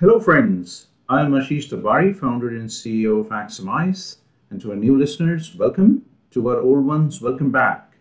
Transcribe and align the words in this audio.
Hello, 0.00 0.20
friends. 0.20 0.86
I'm 1.08 1.32
Ashish 1.32 1.70
Darbari, 1.70 2.14
founder 2.14 2.50
and 2.50 2.68
CEO 2.68 3.18
of 3.18 3.30
Axiomise. 3.30 4.18
And 4.48 4.60
to 4.60 4.70
our 4.70 4.76
new 4.76 4.96
listeners, 4.96 5.56
welcome. 5.56 6.04
To 6.30 6.50
our 6.50 6.60
old 6.60 6.86
ones, 6.86 7.20
welcome 7.20 7.50
back. 7.50 7.94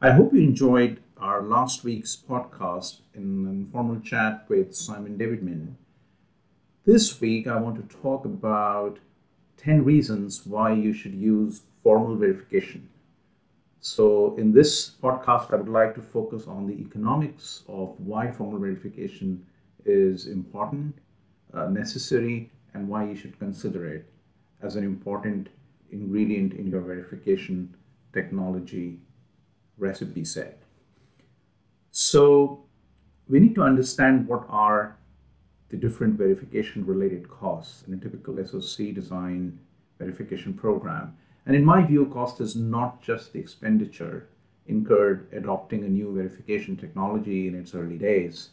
I 0.00 0.12
hope 0.12 0.32
you 0.32 0.42
enjoyed 0.42 1.00
our 1.16 1.42
last 1.42 1.82
week's 1.82 2.14
podcast 2.14 3.00
in 3.14 3.22
an 3.22 3.48
informal 3.48 3.98
chat 3.98 4.44
with 4.48 4.76
Simon 4.76 5.18
Davidmann. 5.18 5.74
This 6.84 7.20
week, 7.20 7.48
I 7.48 7.56
want 7.56 7.76
to 7.78 7.96
talk 7.96 8.24
about 8.24 9.00
10 9.56 9.84
reasons 9.84 10.46
why 10.46 10.72
you 10.72 10.92
should 10.92 11.14
use 11.14 11.62
formal 11.82 12.14
verification. 12.14 12.88
So, 13.80 14.36
in 14.36 14.52
this 14.52 14.92
podcast, 15.02 15.52
I 15.52 15.56
would 15.56 15.68
like 15.68 15.96
to 15.96 16.00
focus 16.00 16.46
on 16.46 16.68
the 16.68 16.80
economics 16.80 17.64
of 17.66 17.98
why 17.98 18.30
formal 18.30 18.60
verification 18.60 19.44
is 19.84 20.28
important 20.28 20.94
uh, 21.54 21.68
necessary 21.68 22.50
and 22.74 22.88
why 22.88 23.04
you 23.04 23.14
should 23.14 23.38
consider 23.38 23.86
it 23.86 24.06
as 24.62 24.76
an 24.76 24.84
important 24.84 25.48
ingredient 25.90 26.54
in 26.54 26.66
your 26.66 26.80
verification 26.80 27.74
technology 28.12 28.98
recipe 29.78 30.24
set. 30.24 30.62
So 31.90 32.64
we 33.28 33.38
need 33.40 33.54
to 33.54 33.62
understand 33.62 34.26
what 34.26 34.44
are 34.48 34.96
the 35.68 35.76
different 35.76 36.14
verification 36.14 36.84
related 36.86 37.28
costs 37.28 37.84
in 37.86 37.94
a 37.94 37.96
typical 37.96 38.36
SOC 38.44 38.94
design 38.94 39.58
verification 39.98 40.54
program. 40.54 41.16
And 41.46 41.56
in 41.56 41.64
my 41.64 41.84
view, 41.84 42.06
cost 42.06 42.40
is 42.40 42.56
not 42.56 43.02
just 43.02 43.32
the 43.32 43.38
expenditure 43.38 44.28
incurred 44.66 45.26
adopting 45.32 45.84
a 45.84 45.88
new 45.88 46.14
verification 46.14 46.76
technology 46.76 47.48
in 47.48 47.54
its 47.54 47.74
early 47.74 47.98
days, 47.98 48.50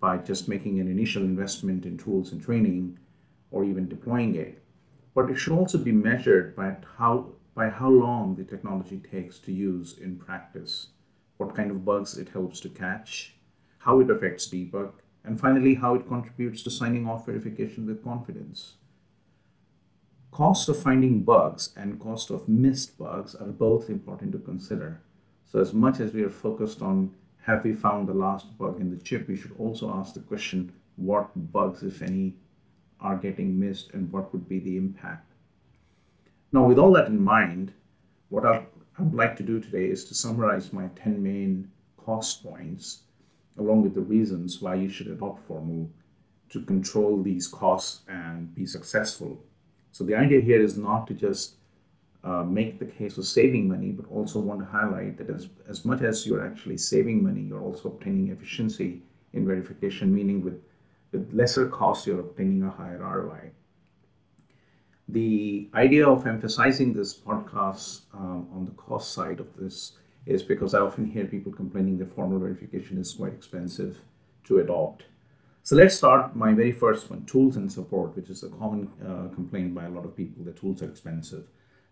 by 0.00 0.18
just 0.18 0.48
making 0.48 0.80
an 0.80 0.88
initial 0.88 1.22
investment 1.22 1.84
in 1.84 1.98
tools 1.98 2.32
and 2.32 2.42
training 2.42 2.98
or 3.50 3.64
even 3.64 3.88
deploying 3.88 4.34
it. 4.34 4.62
But 5.14 5.30
it 5.30 5.36
should 5.36 5.52
also 5.52 5.78
be 5.78 5.92
measured 5.92 6.54
by 6.54 6.76
how, 6.96 7.32
by 7.54 7.68
how 7.68 7.90
long 7.90 8.36
the 8.36 8.44
technology 8.44 8.98
takes 8.98 9.38
to 9.40 9.52
use 9.52 9.98
in 9.98 10.16
practice, 10.16 10.88
what 11.38 11.56
kind 11.56 11.70
of 11.70 11.84
bugs 11.84 12.16
it 12.16 12.28
helps 12.28 12.60
to 12.60 12.68
catch, 12.68 13.34
how 13.78 14.00
it 14.00 14.10
affects 14.10 14.48
debug, 14.48 14.92
and 15.24 15.38
finally, 15.38 15.74
how 15.74 15.94
it 15.94 16.08
contributes 16.08 16.62
to 16.62 16.70
signing 16.70 17.06
off 17.06 17.26
verification 17.26 17.86
with 17.86 18.04
confidence. 18.04 18.74
Cost 20.30 20.68
of 20.68 20.80
finding 20.80 21.22
bugs 21.22 21.70
and 21.76 22.00
cost 22.00 22.30
of 22.30 22.48
missed 22.48 22.96
bugs 22.96 23.34
are 23.34 23.48
both 23.48 23.90
important 23.90 24.32
to 24.32 24.38
consider. 24.38 25.00
So, 25.44 25.58
as 25.60 25.74
much 25.74 26.00
as 26.00 26.12
we 26.12 26.22
are 26.22 26.30
focused 26.30 26.80
on 26.80 27.14
have 27.48 27.64
we 27.64 27.72
found 27.72 28.06
the 28.06 28.12
last 28.12 28.58
bug 28.58 28.78
in 28.78 28.90
the 28.90 29.02
chip? 29.02 29.26
We 29.26 29.36
should 29.36 29.56
also 29.58 29.90
ask 29.90 30.12
the 30.12 30.20
question 30.20 30.70
what 30.96 31.30
bugs, 31.50 31.82
if 31.82 32.02
any, 32.02 32.34
are 33.00 33.16
getting 33.16 33.58
missed 33.58 33.94
and 33.94 34.12
what 34.12 34.30
would 34.32 34.46
be 34.46 34.58
the 34.58 34.76
impact. 34.76 35.32
Now, 36.52 36.66
with 36.66 36.78
all 36.78 36.92
that 36.92 37.06
in 37.06 37.24
mind, 37.24 37.72
what 38.28 38.44
I 38.44 38.66
would 38.98 39.14
like 39.14 39.34
to 39.38 39.42
do 39.42 39.60
today 39.60 39.86
is 39.86 40.04
to 40.06 40.14
summarize 40.14 40.74
my 40.74 40.88
10 41.02 41.22
main 41.22 41.70
cost 41.96 42.42
points 42.42 43.04
along 43.58 43.82
with 43.82 43.94
the 43.94 44.02
reasons 44.02 44.60
why 44.60 44.74
you 44.74 44.90
should 44.90 45.06
adopt 45.06 45.46
Formal 45.46 45.90
to 46.50 46.60
control 46.62 47.22
these 47.22 47.46
costs 47.46 48.02
and 48.08 48.54
be 48.54 48.66
successful. 48.66 49.42
So, 49.92 50.04
the 50.04 50.14
idea 50.14 50.42
here 50.42 50.60
is 50.60 50.76
not 50.76 51.06
to 51.06 51.14
just 51.14 51.54
uh, 52.24 52.42
make 52.42 52.78
the 52.78 52.84
case 52.84 53.16
of 53.16 53.24
saving 53.24 53.68
money, 53.68 53.90
but 53.90 54.06
also 54.10 54.40
want 54.40 54.60
to 54.60 54.66
highlight 54.66 55.16
that 55.18 55.30
as, 55.30 55.48
as 55.68 55.84
much 55.84 56.02
as 56.02 56.26
you're 56.26 56.44
actually 56.44 56.76
saving 56.76 57.22
money, 57.22 57.42
you're 57.42 57.62
also 57.62 57.88
obtaining 57.88 58.28
efficiency 58.28 59.02
in 59.32 59.46
verification, 59.46 60.14
meaning 60.14 60.42
with, 60.42 60.60
with 61.12 61.32
lesser 61.32 61.68
cost, 61.68 62.06
you're 62.06 62.20
obtaining 62.20 62.62
a 62.62 62.70
higher 62.70 62.98
ROI. 62.98 63.50
The 65.08 65.70
idea 65.74 66.06
of 66.06 66.26
emphasizing 66.26 66.92
this 66.92 67.14
podcast 67.14 68.02
um, 68.12 68.46
on 68.52 68.66
the 68.66 68.72
cost 68.72 69.12
side 69.12 69.40
of 69.40 69.46
this 69.56 69.92
is 70.26 70.42
because 70.42 70.74
I 70.74 70.80
often 70.80 71.06
hear 71.06 71.24
people 71.24 71.50
complaining 71.50 71.96
that 71.98 72.14
formal 72.14 72.38
verification 72.38 72.98
is 72.98 73.14
quite 73.14 73.32
expensive 73.32 73.98
to 74.44 74.58
adopt. 74.58 75.04
So 75.62 75.76
let's 75.76 75.94
start 75.94 76.36
my 76.36 76.52
very 76.52 76.72
first 76.72 77.10
one 77.10 77.24
tools 77.24 77.56
and 77.56 77.72
support, 77.72 78.16
which 78.16 78.28
is 78.28 78.42
a 78.42 78.48
common 78.48 78.90
uh, 79.02 79.34
complaint 79.34 79.74
by 79.74 79.86
a 79.86 79.90
lot 79.90 80.04
of 80.04 80.16
people 80.16 80.44
that 80.44 80.56
tools 80.56 80.82
are 80.82 80.90
expensive. 80.90 81.46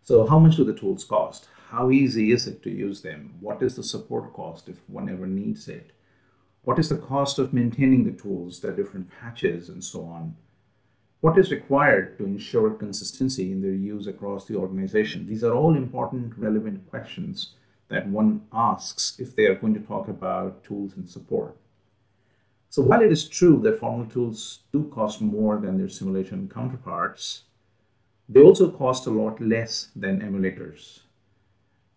So, 0.06 0.25
how 0.25 0.39
much 0.39 0.55
do 0.55 0.62
the 0.62 0.72
tools 0.72 1.03
cost? 1.03 1.49
How 1.71 1.91
easy 1.91 2.31
is 2.31 2.47
it 2.47 2.62
to 2.62 2.71
use 2.71 3.00
them? 3.00 3.34
What 3.41 3.61
is 3.61 3.75
the 3.75 3.83
support 3.83 4.33
cost 4.34 4.69
if 4.69 4.77
one 4.89 5.09
ever 5.09 5.27
needs 5.27 5.67
it? 5.67 5.91
What 6.62 6.78
is 6.78 6.89
the 6.89 6.97
cost 6.97 7.41
of 7.41 7.53
maintaining 7.53 8.05
the 8.05 8.12
tools, 8.12 8.61
their 8.61 8.71
different 8.71 9.11
patches, 9.11 9.69
and 9.69 9.83
so 9.83 10.05
on? 10.05 10.37
What 11.22 11.37
is 11.37 11.50
required 11.50 12.19
to 12.19 12.25
ensure 12.25 12.71
consistency 12.71 13.50
in 13.50 13.62
their 13.62 13.72
use 13.72 14.06
across 14.06 14.45
the 14.45 14.55
organization? 14.55 15.27
These 15.27 15.43
are 15.43 15.53
all 15.53 15.75
important, 15.75 16.39
relevant 16.39 16.89
questions 16.89 17.55
that 17.89 18.06
one 18.06 18.43
asks 18.53 19.19
if 19.19 19.34
they 19.34 19.47
are 19.47 19.56
going 19.56 19.75
to 19.75 19.81
talk 19.81 20.06
about 20.06 20.62
tools 20.62 20.93
and 20.97 21.09
support. 21.09 21.56
So, 22.71 22.81
while 22.81 23.03
it 23.03 23.11
is 23.11 23.28
true 23.28 23.59
that 23.62 23.81
formal 23.81 24.06
tools 24.06 24.61
do 24.72 24.84
cost 24.84 25.21
more 25.21 25.59
than 25.59 25.78
their 25.78 25.89
simulation 25.89 26.49
counterparts, 26.49 27.43
they 28.28 28.41
also 28.41 28.70
cost 28.70 29.06
a 29.06 29.10
lot 29.10 29.41
less 29.41 29.91
than 29.94 30.20
emulators. 30.20 31.00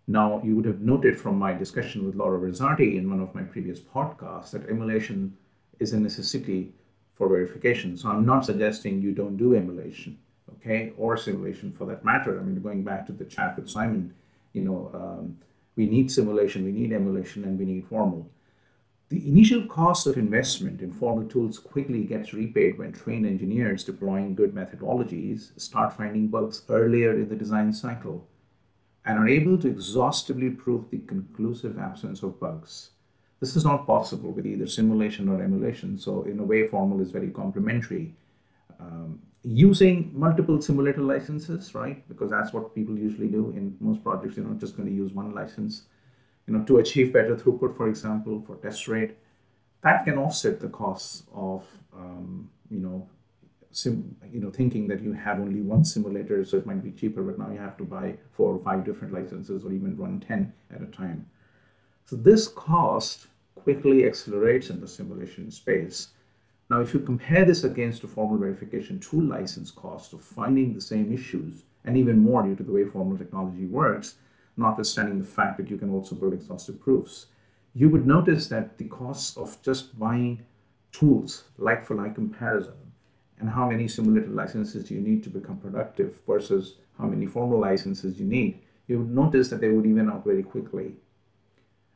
Now, 0.08 0.42
you 0.44 0.56
would 0.56 0.66
have 0.66 0.82
noted 0.82 1.20
from 1.20 1.38
my 1.38 1.54
discussion 1.54 2.06
with 2.06 2.16
Lauro 2.16 2.40
Rizzatti 2.40 2.98
in 2.98 3.10
one 3.10 3.20
of 3.20 3.36
my 3.36 3.44
previous 3.44 3.80
podcasts 3.80 4.52
that 4.52 4.68
emulation 4.70 5.38
is 5.80 5.94
a 5.94 6.00
necessity 6.00 6.74
for 7.16 7.30
verification. 7.30 7.96
So 7.98 8.10
I'm 8.10 8.26
not 8.26 8.46
suggesting 8.46 9.02
you 9.02 9.12
don't 9.12 9.38
do 9.38 9.56
emulation, 9.56 10.18
okay, 10.56 10.94
or 10.98 11.16
simulation 11.18 11.72
for 11.72 11.86
that 11.86 12.04
matter. 12.04 12.40
I 12.40 12.44
mean, 12.44 12.62
going 12.62 12.84
back 12.84 13.06
to 13.08 13.12
the 13.12 13.26
chat 13.26 13.56
with 13.56 13.70
Simon, 13.70 14.14
you 14.54 14.64
know, 14.64 14.90
um, 14.94 15.38
we 15.76 15.86
need 15.86 16.12
simulation, 16.12 16.64
we 16.64 16.72
need 16.72 16.92
emulation, 16.92 17.44
and 17.44 17.60
we 17.60 17.66
need 17.66 17.86
formal. 17.88 18.28
The 19.10 19.28
initial 19.28 19.66
cost 19.66 20.06
of 20.06 20.18
investment 20.18 20.82
in 20.82 20.94
formal 20.94 21.28
tools 21.28 21.58
quickly 21.58 22.04
gets 22.04 22.32
repaid 22.32 22.78
when 22.78 22.92
trained 22.92 23.26
engineers 23.26 23.84
deploying 23.84 24.36
good 24.36 24.54
methodologies 24.54 25.60
start 25.60 25.98
finding 25.98 26.28
bugs 26.28 26.62
earlier 26.70 27.14
in 27.14 27.28
the 27.28 27.36
design 27.36 27.74
cycle 27.74 28.28
and 29.06 29.18
are 29.18 29.28
able 29.28 29.58
to 29.58 29.68
exhaustively 29.68 30.52
prove 30.52 30.92
the 30.92 31.00
conclusive 31.00 31.80
absence 31.80 32.22
of 32.22 32.40
bugs. 32.40 32.92
This 33.40 33.56
is 33.56 33.66
not 33.66 33.88
possible 33.88 34.32
with 34.32 34.46
either 34.46 34.68
simulation 34.68 35.28
or 35.28 35.42
emulation, 35.42 35.98
so 35.98 36.22
in 36.24 36.38
a 36.38 36.44
way, 36.44 36.68
formal 36.68 37.02
is 37.02 37.10
very 37.10 37.32
complementary. 37.32 38.14
Um, 38.80 39.20
using 39.44 40.12
multiple 40.14 40.62
simulator 40.62 41.02
licenses, 41.02 41.74
right? 41.74 42.08
Because 42.10 42.30
that's 42.30 42.54
what 42.54 42.76
people 42.76 42.96
usually 42.96 43.30
do 43.30 43.50
in 43.56 43.76
most 43.80 44.04
projects. 44.04 44.38
You're 44.38 44.46
not 44.46 44.60
just 44.60 44.78
going 44.78 44.88
to 44.88 44.94
use 44.94 45.14
one 45.14 45.34
license 45.34 45.84
you 46.50 46.58
know, 46.58 46.64
to 46.66 46.80
achieve 46.80 47.14
better 47.14 47.36
throughput, 47.36 47.78
for 47.78 47.88
example, 47.88 48.42
for 48.46 48.56
test 48.56 48.88
rate, 48.88 49.16
that 49.84 50.04
can 50.04 50.18
offset 50.18 50.60
the 50.60 50.68
costs 50.68 51.24
of, 51.34 51.64
um, 51.96 52.50
you 52.72 52.80
know, 52.80 53.08
sim, 53.70 54.16
you 54.34 54.40
know, 54.40 54.50
thinking 54.50 54.88
that 54.88 55.00
you 55.00 55.14
have 55.14 55.40
only 55.40 55.62
one 55.62 55.86
simulator, 55.86 56.44
so 56.44 56.58
it 56.58 56.66
might 56.66 56.84
be 56.84 56.92
cheaper, 56.92 57.22
but 57.22 57.38
now 57.38 57.52
you 57.52 57.60
have 57.60 57.78
to 57.78 57.84
buy 57.84 58.16
four 58.32 58.52
or 58.56 58.60
five 58.64 58.84
different 58.84 59.14
licenses 59.14 59.64
or 59.64 59.72
even 59.72 59.96
run 59.96 60.20
10 60.20 60.52
at 60.74 60.82
a 60.82 60.88
time. 60.88 61.30
So 62.06 62.16
this 62.16 62.48
cost 62.48 63.28
quickly 63.54 64.06
accelerates 64.08 64.72
in 64.72 64.82
the 64.82 64.88
simulation 64.88 65.52
space. 65.52 66.10
Now, 66.72 66.82
if 66.82 66.96
you 66.96 67.00
compare 67.00 67.46
this 67.46 67.64
against 67.64 68.04
a 68.04 68.08
formal 68.08 68.40
verification 68.40 69.00
tool 69.00 69.24
license 69.24 69.70
cost 69.70 70.14
of 70.14 70.22
finding 70.22 70.74
the 70.74 70.82
same 70.82 71.14
issues, 71.14 71.62
and 71.86 71.96
even 71.96 72.18
more 72.18 72.42
due 72.42 72.56
to 72.56 72.64
the 72.64 72.72
way 72.72 72.86
formal 72.86 73.18
technology 73.18 73.66
works, 73.66 74.16
notwithstanding 74.60 75.20
the 75.20 75.26
fact 75.26 75.58
that 75.58 75.70
you 75.70 75.78
can 75.78 75.90
also 75.90 76.16
build 76.16 76.34
exhaustive 76.34 76.80
proofs, 76.80 77.28
you 77.74 77.90
would 77.90 78.06
notice 78.06 78.48
that 78.48 78.78
the 78.78 78.86
costs 78.86 79.38
of 79.38 79.62
just 79.62 79.98
buying 79.98 80.46
tools, 80.92 81.46
like 81.58 81.86
for 81.86 81.96
like 81.96 82.16
comparison, 82.16 82.74
and 83.40 83.50
how 83.50 83.70
many 83.70 83.88
simulator 83.88 84.28
licenses 84.28 84.92
you 84.92 85.00
need 85.00 85.24
to 85.24 85.30
become 85.30 85.58
productive 85.58 86.20
versus 86.28 86.76
how 86.98 87.06
many 87.06 87.26
formal 87.26 87.60
licenses 87.60 88.20
you 88.20 88.26
need, 88.26 88.60
you 88.88 89.00
would 89.00 89.16
notice 89.16 89.50
that 89.50 89.62
they 89.62 89.70
would 89.70 89.86
even 89.86 90.10
out 90.10 90.26
very 90.26 90.44
quickly. 90.44 90.94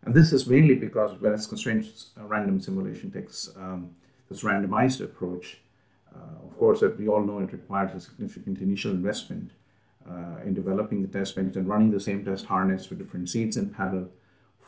And 0.03 0.13
this 0.13 0.31
is 0.31 0.47
mainly 0.47 0.75
because 0.75 1.11
whereas 1.19 1.47
constrained 1.47 1.89
uh, 2.17 2.25
random 2.25 2.59
simulation 2.59 3.11
takes 3.11 3.49
um, 3.57 3.91
this 4.29 4.43
randomized 4.43 5.01
approach, 5.01 5.59
uh, 6.15 6.45
of 6.45 6.57
course, 6.57 6.79
that 6.81 6.97
we 6.97 7.07
all 7.07 7.23
know 7.23 7.39
it 7.39 7.51
requires 7.51 7.93
a 7.95 7.99
significant 7.99 8.59
initial 8.59 8.91
investment 8.91 9.51
uh, 10.09 10.41
in 10.45 10.53
developing 10.53 11.01
the 11.01 11.07
test 11.07 11.35
bench 11.35 11.55
and 11.55 11.67
running 11.67 11.91
the 11.91 11.99
same 11.99 12.23
test 12.23 12.45
harness 12.45 12.89
with 12.89 12.99
different 12.99 13.29
seeds 13.29 13.57
in 13.57 13.69
parallel, 13.69 14.09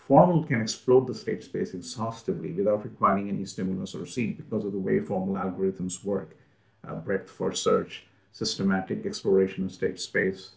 Formal 0.07 0.43
can 0.43 0.61
explode 0.61 1.07
the 1.07 1.15
state 1.15 1.43
space 1.43 1.73
exhaustively 1.73 2.51
without 2.51 2.83
requiring 2.83 3.27
any 3.27 3.43
stimulus 3.43 3.95
or 3.95 4.05
seed 4.05 4.37
because 4.37 4.63
of 4.63 4.71
the 4.71 4.77
way 4.77 4.99
formal 4.99 5.33
algorithms 5.33 6.03
work 6.03 6.37
uh, 6.87 6.93
breadth 6.93 7.27
first 7.27 7.63
search, 7.63 8.05
systematic 8.31 9.03
exploration 9.03 9.65
of 9.65 9.71
state 9.71 9.99
space. 9.99 10.51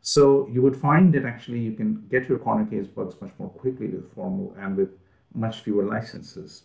So 0.00 0.48
you 0.50 0.62
would 0.62 0.78
find 0.78 1.12
that 1.12 1.26
actually 1.26 1.58
you 1.58 1.72
can 1.72 2.06
get 2.10 2.26
your 2.26 2.38
corner 2.38 2.64
case 2.64 2.86
bugs 2.86 3.20
much 3.20 3.32
more 3.38 3.50
quickly 3.50 3.88
with 3.88 4.14
formal 4.14 4.56
and 4.58 4.74
with 4.78 4.96
much 5.34 5.60
fewer 5.60 5.84
licenses. 5.84 6.62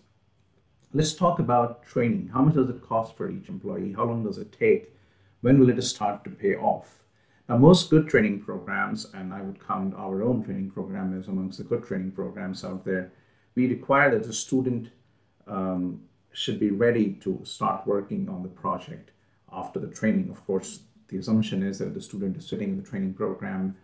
let's 0.93 1.13
talk 1.13 1.39
about 1.39 1.83
training. 1.83 2.29
How 2.33 2.41
much 2.43 2.55
does 2.55 2.69
it 2.69 2.81
cost 2.81 3.17
for 3.17 3.29
each 3.29 3.49
employee? 3.49 3.91
How 3.91 4.05
long 4.05 4.23
does 4.23 4.37
it 4.37 4.55
take? 4.57 4.95
When 5.41 5.59
will 5.59 5.69
it 5.69 5.81
start 5.83 6.23
to 6.23 6.29
pay 6.29 6.55
off? 6.55 7.03
Now, 7.49 7.57
most 7.57 7.89
good 7.89 8.07
training 8.07 8.41
programs, 8.41 9.07
and 9.13 9.33
I 9.33 9.41
would 9.41 9.65
count 9.65 9.93
our 9.95 10.23
own 10.23 10.43
training 10.43 10.71
program 10.71 11.17
as 11.19 11.27
amongst 11.27 11.57
the 11.57 11.63
good 11.63 11.83
training 11.83 12.11
programs 12.11 12.63
out 12.63 12.85
there, 12.85 13.11
we 13.55 13.67
require 13.67 14.11
that 14.11 14.23
the 14.23 14.33
student 14.33 14.89
um, 15.47 16.01
should 16.31 16.59
be 16.59 16.71
ready 16.71 17.13
to 17.23 17.41
start 17.43 17.85
working 17.85 18.29
on 18.29 18.41
the 18.43 18.49
project 18.49 19.11
after 19.51 19.79
the 19.79 19.87
training. 19.87 20.29
Of 20.29 20.45
course, 20.45 20.79
the 21.09 21.17
assumption 21.17 21.61
is 21.61 21.79
that 21.79 21.93
the 21.93 22.01
student 22.01 22.37
is 22.37 22.47
sitting 22.47 22.69
in 22.69 22.77
the 22.77 22.87
training 22.87 23.13
program, 23.13 23.75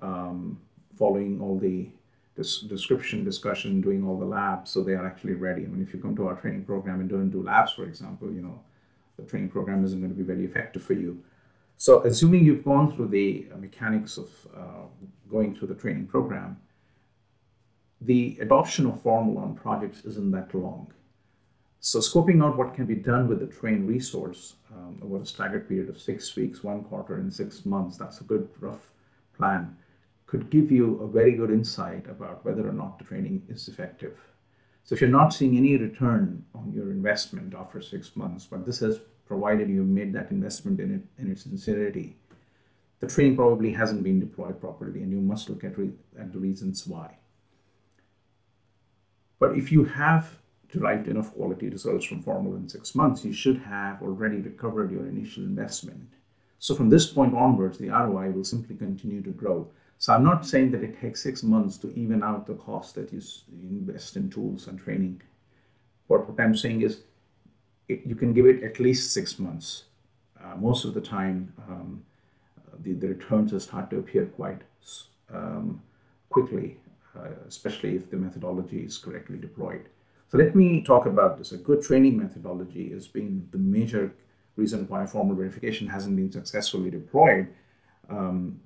um, 0.00 0.60
following 0.96 1.40
all 1.40 1.58
the 1.58 1.88
description, 2.36 3.24
discussion, 3.24 3.80
doing 3.80 4.06
all 4.06 4.18
the 4.18 4.24
labs, 4.24 4.70
so 4.70 4.82
they 4.82 4.92
are 4.92 5.06
actually 5.06 5.34
ready. 5.34 5.64
I 5.64 5.66
mean, 5.66 5.82
if 5.82 5.92
you 5.92 6.00
come 6.00 6.14
to 6.16 6.28
our 6.28 6.34
training 6.34 6.64
program 6.64 7.00
and 7.00 7.08
don't 7.08 7.30
do 7.30 7.42
labs, 7.42 7.72
for 7.72 7.84
example, 7.84 8.30
you 8.30 8.42
know, 8.42 8.60
the 9.16 9.24
training 9.24 9.48
program 9.48 9.84
isn't 9.84 9.98
going 9.98 10.12
to 10.12 10.16
be 10.16 10.22
very 10.22 10.44
effective 10.44 10.82
for 10.82 10.92
you. 10.92 11.22
So, 11.76 12.02
assuming 12.04 12.44
you've 12.44 12.64
gone 12.64 12.94
through 12.94 13.08
the 13.08 13.46
mechanics 13.58 14.16
of 14.16 14.30
uh, 14.56 14.86
going 15.30 15.54
through 15.54 15.68
the 15.68 15.74
training 15.74 16.06
program, 16.06 16.58
the 18.00 18.38
adoption 18.40 18.86
of 18.86 19.02
formal 19.02 19.38
on 19.38 19.54
projects 19.54 20.04
isn't 20.04 20.30
that 20.30 20.54
long. 20.54 20.92
So, 21.80 21.98
scoping 21.98 22.42
out 22.42 22.56
what 22.56 22.74
can 22.74 22.86
be 22.86 22.94
done 22.94 23.28
with 23.28 23.40
the 23.40 23.46
trained 23.46 23.88
resource 23.88 24.54
um, 24.74 25.00
over 25.02 25.22
a 25.22 25.26
staggered 25.26 25.68
period 25.68 25.90
of 25.90 26.00
six 26.00 26.34
weeks, 26.34 26.64
one 26.64 26.82
quarter, 26.84 27.16
and 27.16 27.32
six 27.32 27.66
months, 27.66 27.96
that's 27.96 28.20
a 28.20 28.24
good 28.24 28.48
rough 28.60 28.90
plan 29.36 29.76
could 30.26 30.50
give 30.50 30.70
you 30.70 31.00
a 31.00 31.08
very 31.08 31.32
good 31.32 31.50
insight 31.50 32.06
about 32.08 32.44
whether 32.44 32.68
or 32.68 32.72
not 32.72 32.98
the 32.98 33.04
training 33.04 33.42
is 33.48 33.68
effective. 33.68 34.18
So 34.84 34.94
if 34.94 35.00
you're 35.00 35.10
not 35.10 35.32
seeing 35.32 35.56
any 35.56 35.76
return 35.76 36.44
on 36.54 36.72
your 36.72 36.90
investment 36.90 37.54
after 37.54 37.80
six 37.80 38.14
months, 38.16 38.46
but 38.46 38.66
this 38.66 38.80
has 38.80 39.00
provided 39.26 39.68
you 39.68 39.82
made 39.84 40.12
that 40.12 40.30
investment 40.30 40.80
in 40.80 40.94
it 40.94 41.22
in 41.22 41.30
its 41.30 41.42
sincerity, 41.42 42.16
the 43.00 43.06
training 43.06 43.36
probably 43.36 43.72
hasn't 43.72 44.02
been 44.02 44.20
deployed 44.20 44.60
properly, 44.60 45.02
and 45.02 45.10
you 45.10 45.20
must 45.20 45.50
look 45.50 45.64
at, 45.64 45.78
re- 45.78 45.92
at 46.18 46.32
the 46.32 46.38
reasons 46.38 46.86
why. 46.86 47.16
But 49.38 49.56
if 49.56 49.70
you 49.70 49.84
have 49.84 50.38
derived 50.72 51.08
enough 51.08 51.32
quality 51.34 51.68
results 51.68 52.06
from 52.06 52.22
formal 52.22 52.56
in 52.56 52.68
six 52.68 52.94
months, 52.94 53.24
you 53.24 53.32
should 53.32 53.58
have 53.58 54.02
already 54.02 54.38
recovered 54.38 54.90
your 54.90 55.06
initial 55.06 55.44
investment. 55.44 56.08
So 56.58 56.74
from 56.74 56.88
this 56.88 57.06
point 57.06 57.34
onwards, 57.34 57.78
the 57.78 57.90
ROI 57.90 58.30
will 58.30 58.44
simply 58.44 58.76
continue 58.76 59.22
to 59.22 59.30
grow 59.30 59.70
so 59.98 60.12
I'm 60.12 60.24
not 60.24 60.46
saying 60.46 60.72
that 60.72 60.84
it 60.84 61.00
takes 61.00 61.22
six 61.22 61.42
months 61.42 61.78
to 61.78 61.92
even 61.98 62.22
out 62.22 62.46
the 62.46 62.54
cost 62.54 62.94
that 62.96 63.12
you 63.12 63.20
invest 63.62 64.16
in 64.16 64.28
tools 64.28 64.66
and 64.66 64.78
training. 64.78 65.22
What 66.06 66.26
I'm 66.38 66.54
saying 66.54 66.82
is 66.82 67.00
it, 67.88 68.02
you 68.04 68.14
can 68.14 68.32
give 68.32 68.46
it 68.46 68.62
at 68.62 68.80
least 68.80 69.12
six 69.12 69.38
months. 69.38 69.84
Uh, 70.42 70.56
most 70.56 70.84
of 70.84 70.94
the 70.94 71.00
time, 71.00 71.52
um, 71.68 72.04
the, 72.82 72.92
the 72.92 73.08
returns 73.08 73.52
will 73.52 73.60
start 73.60 73.90
to 73.90 73.98
appear 73.98 74.26
quite 74.26 74.62
um, 75.32 75.82
quickly, 76.30 76.78
uh, 77.16 77.28
especially 77.48 77.96
if 77.96 78.10
the 78.10 78.16
methodology 78.16 78.80
is 78.80 78.98
correctly 78.98 79.38
deployed. 79.38 79.88
So 80.28 80.38
let 80.38 80.54
me 80.56 80.82
talk 80.82 81.06
about 81.06 81.38
this. 81.38 81.52
A 81.52 81.56
good 81.56 81.82
training 81.82 82.18
methodology 82.18 82.90
has 82.90 83.06
been 83.06 83.48
the 83.52 83.58
major 83.58 84.12
reason 84.56 84.86
why 84.88 85.06
formal 85.06 85.36
verification 85.36 85.86
hasn't 85.86 86.16
been 86.16 86.32
successfully 86.32 86.90
deployed. 86.90 87.48
Um, 88.08 88.60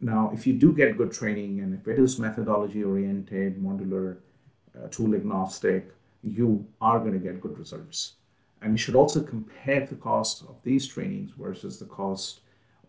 now, 0.00 0.30
if 0.32 0.46
you 0.46 0.54
do 0.54 0.72
get 0.72 0.96
good 0.96 1.12
training 1.12 1.60
and 1.60 1.74
if 1.74 1.86
it 1.88 1.98
is 1.98 2.18
methodology 2.18 2.84
oriented, 2.84 3.60
modular, 3.60 4.18
uh, 4.76 4.86
tool 4.88 5.14
agnostic, 5.14 5.92
you 6.22 6.66
are 6.80 6.98
going 6.98 7.12
to 7.12 7.18
get 7.18 7.40
good 7.40 7.58
results. 7.58 8.14
And 8.60 8.72
you 8.72 8.78
should 8.78 8.96
also 8.96 9.22
compare 9.22 9.86
the 9.86 9.94
cost 9.94 10.42
of 10.42 10.56
these 10.62 10.86
trainings 10.86 11.30
versus 11.38 11.78
the 11.78 11.84
cost 11.84 12.40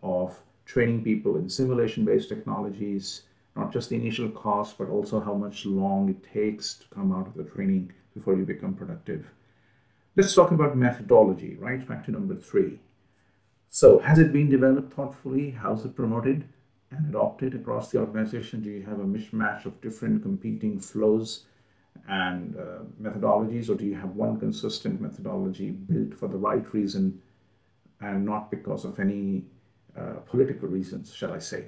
of 0.01 0.37
training 0.65 1.03
people 1.03 1.37
in 1.37 1.49
simulation 1.49 2.05
based 2.05 2.29
technologies, 2.29 3.23
not 3.55 3.71
just 3.71 3.89
the 3.89 3.95
initial 3.95 4.29
cost, 4.29 4.77
but 4.77 4.89
also 4.89 5.19
how 5.19 5.33
much 5.33 5.65
long 5.65 6.09
it 6.09 6.23
takes 6.33 6.75
to 6.75 6.87
come 6.93 7.11
out 7.11 7.27
of 7.27 7.35
the 7.35 7.43
training 7.43 7.91
before 8.15 8.35
you 8.35 8.45
become 8.45 8.73
productive. 8.73 9.29
Let's 10.15 10.33
talk 10.33 10.51
about 10.51 10.75
methodology, 10.75 11.55
right? 11.59 11.85
Factor 11.85 12.11
number 12.11 12.35
three. 12.35 12.79
So, 13.69 13.99
has 13.99 14.17
it 14.17 14.33
been 14.33 14.49
developed 14.49 14.93
thoughtfully? 14.93 15.51
How's 15.51 15.85
it 15.85 15.95
promoted? 15.95 16.45
and 16.91 17.09
adopt 17.09 17.43
it 17.43 17.53
across 17.53 17.91
the 17.91 17.99
organization? 17.99 18.61
Do 18.61 18.69
you 18.69 18.83
have 18.83 18.99
a 18.99 19.05
mishmash 19.05 19.65
of 19.65 19.79
different 19.81 20.21
competing 20.23 20.79
flows 20.79 21.45
and 22.07 22.56
uh, 22.56 22.84
methodologies, 23.01 23.69
or 23.69 23.75
do 23.75 23.86
you 23.86 23.96
have 23.96 24.16
one 24.16 24.40
consistent 24.40 25.00
methodology 25.01 25.72
built 25.72 26.13
for 26.13 26.28
the 26.28 26.38
right 26.38 26.74
reason 26.74 27.22
and 28.01 28.25
not 28.25 28.50
because 28.50 28.86
of 28.86 29.00
any 29.00 29.46
uh, 29.98 30.13
political 30.25 30.68
reasons, 30.68 31.13
shall 31.13 31.34
I 31.34 31.40
say? 31.40 31.66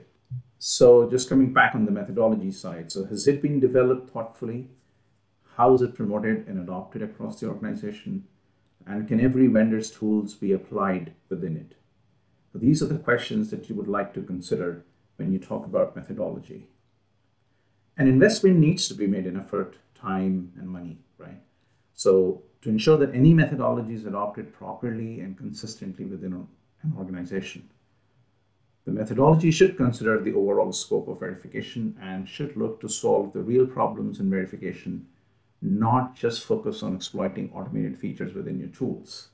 So, 0.60 1.10
just 1.10 1.28
coming 1.28 1.54
back 1.54 1.75
on 1.75 1.86
the 1.86 1.92
methodology 1.92 2.51
side, 2.51 2.92
so 2.92 3.06
has 3.06 3.28
it 3.28 3.42
been 3.42 3.60
developed 3.60 4.12
thoughtfully? 4.12 4.69
How 5.57 5.74
is 5.74 5.81
it 5.81 5.95
promoted 5.95 6.48
and 6.48 6.60
adopted 6.60 7.01
across 7.01 7.39
the 7.39 7.48
organization? 7.48 8.25
And 8.86 9.07
can 9.07 9.19
every 9.19 9.48
vendor's 9.48 9.92
tools 9.92 10.33
be 10.33 10.54
applied 10.54 11.13
within 11.30 11.57
it? 11.57 11.75
So 12.54 12.60
these 12.60 12.81
are 12.81 12.88
the 12.88 13.00
questions 13.00 13.50
that 13.51 13.69
you 13.69 13.75
would 13.75 13.88
like 13.88 14.13
to 14.13 14.22
consider 14.22 14.86
when 15.18 15.31
you 15.31 15.39
talk 15.39 15.66
about 15.66 15.95
methodology. 15.95 16.68
An 17.98 18.07
investment 18.07 18.57
needs 18.57 18.88
to 18.88 18.94
be 18.94 19.07
made 19.07 19.25
in 19.25 19.38
effort, 19.38 19.75
time, 20.01 20.51
and 20.57 20.68
money, 20.68 20.98
right? 21.18 21.39
So, 21.94 22.42
to 22.62 22.69
ensure 22.69 22.98
that 22.98 23.15
any 23.15 23.33
methodology 23.33 23.94
is 23.94 24.06
adopted 24.06 24.53
properly 24.53 25.19
and 25.21 25.38
consistently 25.38 26.06
within 26.06 26.33
an 26.33 26.94
organization, 26.98 27.69
the 28.86 28.92
methodology 28.92 29.51
should 29.51 29.77
consider 29.77 30.19
the 30.19 30.33
overall 30.33 30.71
scope 30.71 31.07
of 31.07 31.19
verification 31.19 31.95
and 32.01 32.27
should 32.27 32.57
look 32.57 32.81
to 32.81 32.89
solve 32.89 33.31
the 33.31 33.42
real 33.42 33.68
problems 33.68 34.19
in 34.19 34.30
verification, 34.30 35.06
not 35.62 36.15
just 36.15 36.45
focus 36.45 36.81
on 36.81 36.95
exploiting 36.95 37.51
automated 37.54 37.97
features 37.97 38.33
within 38.33 38.59
your 38.59 38.69
tools. 38.69 39.30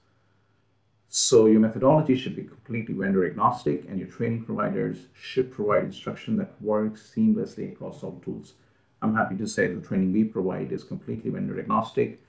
So 1.08 1.46
your 1.46 1.62
methodology 1.62 2.18
should 2.18 2.36
be 2.36 2.44
completely 2.44 2.94
vendor 2.94 3.26
agnostic 3.26 3.86
and 3.88 3.98
your 3.98 4.10
training 4.10 4.44
providers 4.44 5.08
should 5.14 5.54
provide 5.54 5.86
instruction 5.86 6.36
that 6.38 6.62
works 6.62 7.14
seamlessly 7.16 7.72
across 7.72 8.04
all 8.04 8.20
tools. 8.26 8.56
I'm 9.02 9.16
happy 9.16 9.36
to 9.38 9.48
say 9.48 9.68
the 9.68 9.82
training 9.82 10.14
we 10.14 10.24
provide 10.24 10.72
is 10.72 10.84
completely 10.84 11.30
vendor 11.30 11.60
agnostic 11.60 12.22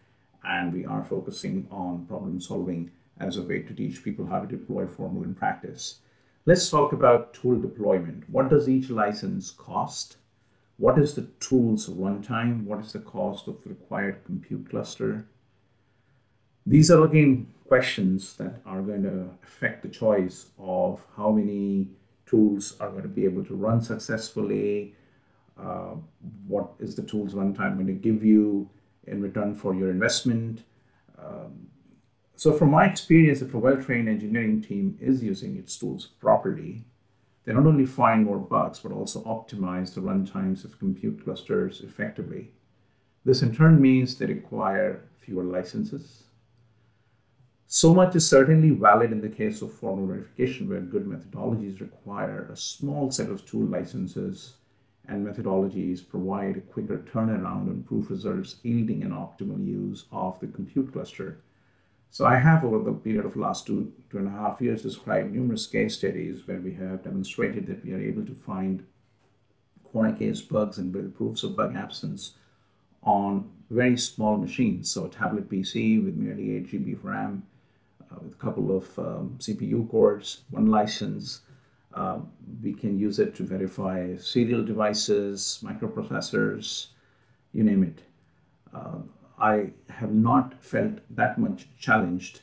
and 0.44 0.72
we 0.72 0.84
are 0.84 1.04
focusing 1.04 1.66
on 1.70 2.06
problem 2.06 2.40
solving 2.40 2.90
as 3.20 3.36
a 3.36 3.42
way 3.42 3.62
to 3.62 3.74
teach 3.74 4.04
people 4.04 4.26
how 4.26 4.40
to 4.40 4.46
deploy 4.46 4.86
formal 4.86 5.24
in 5.24 5.34
practice. 5.34 6.00
Let's 6.46 6.70
talk 6.70 6.92
about 6.92 7.34
tool 7.34 7.60
deployment. 7.60 8.28
What 8.30 8.48
does 8.48 8.68
each 8.68 8.90
license 8.90 9.50
cost? 9.50 10.16
What 10.76 10.98
is 10.98 11.14
the 11.14 11.28
tool's 11.40 11.88
runtime? 11.88 12.64
What 12.64 12.80
is 12.80 12.92
the 12.92 13.00
cost 13.00 13.48
of 13.48 13.62
the 13.62 13.70
required 13.70 14.24
compute 14.24 14.70
cluster? 14.70 15.26
These 16.64 16.90
are 16.90 17.04
again 17.04 17.48
questions 17.66 18.36
that 18.36 18.60
are 18.64 18.80
going 18.82 19.02
to 19.02 19.28
affect 19.42 19.82
the 19.82 19.88
choice 19.88 20.46
of 20.58 21.04
how 21.16 21.30
many 21.30 21.88
tools 22.26 22.76
are 22.80 22.90
going 22.90 23.02
to 23.02 23.08
be 23.08 23.24
able 23.24 23.44
to 23.44 23.54
run 23.54 23.80
successfully, 23.80 24.94
uh, 25.60 25.94
what 26.46 26.72
is 26.78 26.94
the 26.94 27.02
tool's 27.02 27.34
runtime 27.34 27.74
going 27.74 27.86
to 27.86 27.92
give 27.92 28.24
you 28.24 28.68
in 29.06 29.22
return 29.22 29.54
for 29.54 29.74
your 29.74 29.90
investment. 29.90 30.62
Um, 31.18 31.68
so, 32.36 32.52
from 32.52 32.70
my 32.70 32.86
experience, 32.86 33.42
if 33.42 33.54
a 33.54 33.58
well 33.58 33.82
trained 33.82 34.08
engineering 34.08 34.62
team 34.62 34.96
is 35.00 35.22
using 35.22 35.56
its 35.56 35.76
tools 35.76 36.06
properly, 36.20 36.84
they 37.44 37.52
not 37.52 37.66
only 37.66 37.86
find 37.86 38.24
more 38.24 38.38
bugs, 38.38 38.80
but 38.80 38.92
also 38.92 39.22
optimize 39.24 39.94
the 39.94 40.00
runtimes 40.00 40.64
of 40.64 40.78
compute 40.78 41.24
clusters 41.24 41.80
effectively. 41.80 42.52
This 43.24 43.42
in 43.42 43.54
turn 43.54 43.80
means 43.80 44.14
they 44.14 44.26
require 44.26 45.02
fewer 45.18 45.42
licenses, 45.42 46.24
so 47.70 47.92
much 47.92 48.16
is 48.16 48.26
certainly 48.26 48.70
valid 48.70 49.12
in 49.12 49.20
the 49.20 49.28
case 49.28 49.60
of 49.60 49.72
formal 49.72 50.06
verification, 50.06 50.68
where 50.70 50.80
good 50.80 51.04
methodologies 51.04 51.80
require 51.80 52.48
a 52.50 52.56
small 52.56 53.10
set 53.10 53.28
of 53.28 53.44
tool 53.44 53.66
licenses 53.66 54.54
and 55.08 55.26
methodologies 55.26 56.06
provide 56.06 56.56
a 56.56 56.60
quicker 56.60 56.98
turnaround 56.98 57.68
on 57.68 57.84
proof 57.86 58.10
results, 58.10 58.56
yielding 58.62 59.02
an 59.02 59.10
optimal 59.10 59.66
use 59.66 60.04
of 60.12 60.38
the 60.40 60.46
compute 60.46 60.92
cluster. 60.92 61.40
So 62.10 62.26
I 62.26 62.36
have, 62.36 62.64
over 62.64 62.78
the 62.78 62.92
period 62.92 63.24
of 63.24 63.36
last 63.36 63.66
two, 63.66 63.92
two 64.10 64.18
and 64.18 64.28
a 64.28 64.30
half 64.30 64.60
years, 64.60 64.82
described 64.82 65.32
numerous 65.32 65.66
case 65.66 65.96
studies 65.96 66.46
where 66.46 66.60
we 66.60 66.74
have 66.74 67.04
demonstrated 67.04 67.66
that 67.66 67.84
we 67.84 67.92
are 67.92 68.00
able 68.00 68.24
to 68.24 68.34
find 68.34 68.84
corner 69.92 70.14
case 70.14 70.42
bugs 70.42 70.78
and 70.78 70.92
build 70.92 71.14
proofs 71.14 71.42
of 71.42 71.56
bug 71.56 71.74
absence 71.74 72.34
on 73.02 73.50
very 73.70 73.96
small 73.96 74.36
machines. 74.36 74.90
So 74.90 75.06
a 75.06 75.08
tablet 75.08 75.50
PC 75.50 76.04
with 76.04 76.16
merely 76.16 76.56
8 76.56 76.72
GB 76.72 76.94
of 76.94 77.04
RAM, 77.04 77.42
uh, 78.10 78.16
with 78.22 78.34
a 78.34 78.36
couple 78.36 78.76
of 78.76 78.98
um, 78.98 79.36
CPU 79.38 79.88
cores, 79.90 80.42
one 80.50 80.66
license. 80.66 81.40
Um, 81.98 82.30
we 82.62 82.72
can 82.72 82.96
use 82.96 83.18
it 83.18 83.34
to 83.36 83.42
verify 83.42 84.16
serial 84.18 84.64
devices, 84.64 85.58
microprocessors, 85.64 86.86
you 87.52 87.64
name 87.64 87.82
it. 87.82 88.02
Uh, 88.72 88.98
I 89.40 89.70
have 89.88 90.12
not 90.12 90.62
felt 90.62 91.00
that 91.10 91.38
much 91.38 91.68
challenged 91.76 92.42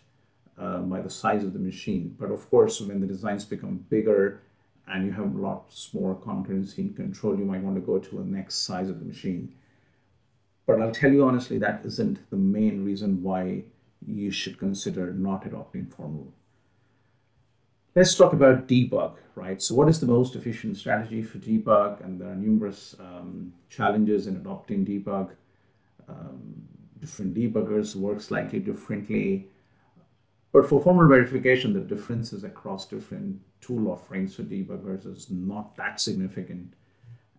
uh, 0.58 0.80
by 0.80 1.00
the 1.00 1.10
size 1.10 1.44
of 1.46 1.54
the 1.54 1.60
machine. 1.60 2.16
But 2.20 2.32
of 2.32 2.50
course, 2.50 2.82
when 2.82 3.00
the 3.00 3.08
designs 3.08 3.46
become 3.46 3.86
bigger 3.90 4.42
and 4.88 5.06
you 5.06 5.14
have 5.14 5.36
lots 5.36 5.94
more 5.94 6.16
concurrency 6.16 6.80
and 6.80 6.96
control, 6.96 7.40
you 7.40 7.46
might 7.46 7.62
want 7.62 7.76
to 7.76 7.82
go 7.82 7.98
to 7.98 8.16
the 8.18 8.26
next 8.26 8.66
size 8.66 8.90
of 8.90 9.00
the 9.00 9.06
machine. 9.06 9.56
But 10.66 10.82
I'll 10.82 10.92
tell 10.92 11.14
you 11.14 11.24
honestly, 11.24 11.58
that 11.60 11.82
isn't 11.86 12.30
the 12.30 12.38
main 12.38 12.84
reason 12.84 13.24
why 13.24 13.64
you 14.06 14.32
should 14.32 14.60
consider 14.60 15.14
not 15.14 15.46
adopting 15.46 15.86
formal. 15.86 16.34
Let's 17.98 18.14
talk 18.14 18.34
about 18.34 18.68
debug, 18.68 19.14
right? 19.36 19.62
So, 19.62 19.74
what 19.74 19.88
is 19.88 20.02
the 20.02 20.06
most 20.06 20.36
efficient 20.36 20.76
strategy 20.76 21.22
for 21.22 21.38
debug? 21.38 22.04
And 22.04 22.20
there 22.20 22.28
are 22.28 22.36
numerous 22.36 22.94
um, 23.00 23.54
challenges 23.70 24.28
in 24.28 24.36
adopting 24.36 24.86
debug. 24.86 25.30
Um, 26.10 26.68
different 27.00 27.34
debuggers 27.34 27.96
work 27.96 28.20
slightly 28.20 28.60
differently. 28.60 29.48
But 30.52 30.68
for 30.68 30.82
formal 30.82 31.08
verification, 31.08 31.72
the 31.72 31.80
differences 31.80 32.44
across 32.44 32.86
different 32.86 33.40
tool 33.62 33.90
offerings 33.90 34.36
for 34.36 34.44
debuggers 34.44 35.06
is 35.06 35.30
not 35.30 35.78
that 35.78 36.02
significant. 36.02 36.74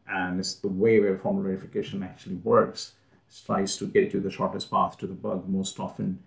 And 0.08 0.40
it's 0.40 0.54
the 0.54 0.68
way 0.68 1.00
where 1.00 1.18
formal 1.18 1.42
verification 1.42 2.02
actually 2.02 2.36
works. 2.36 2.92
It 3.28 3.42
tries 3.44 3.76
to 3.76 3.86
get 3.86 4.14
you 4.14 4.20
the 4.20 4.30
shortest 4.30 4.70
path 4.70 4.96
to 4.98 5.06
the 5.06 5.12
bug 5.12 5.50
most 5.50 5.78
often. 5.78 6.20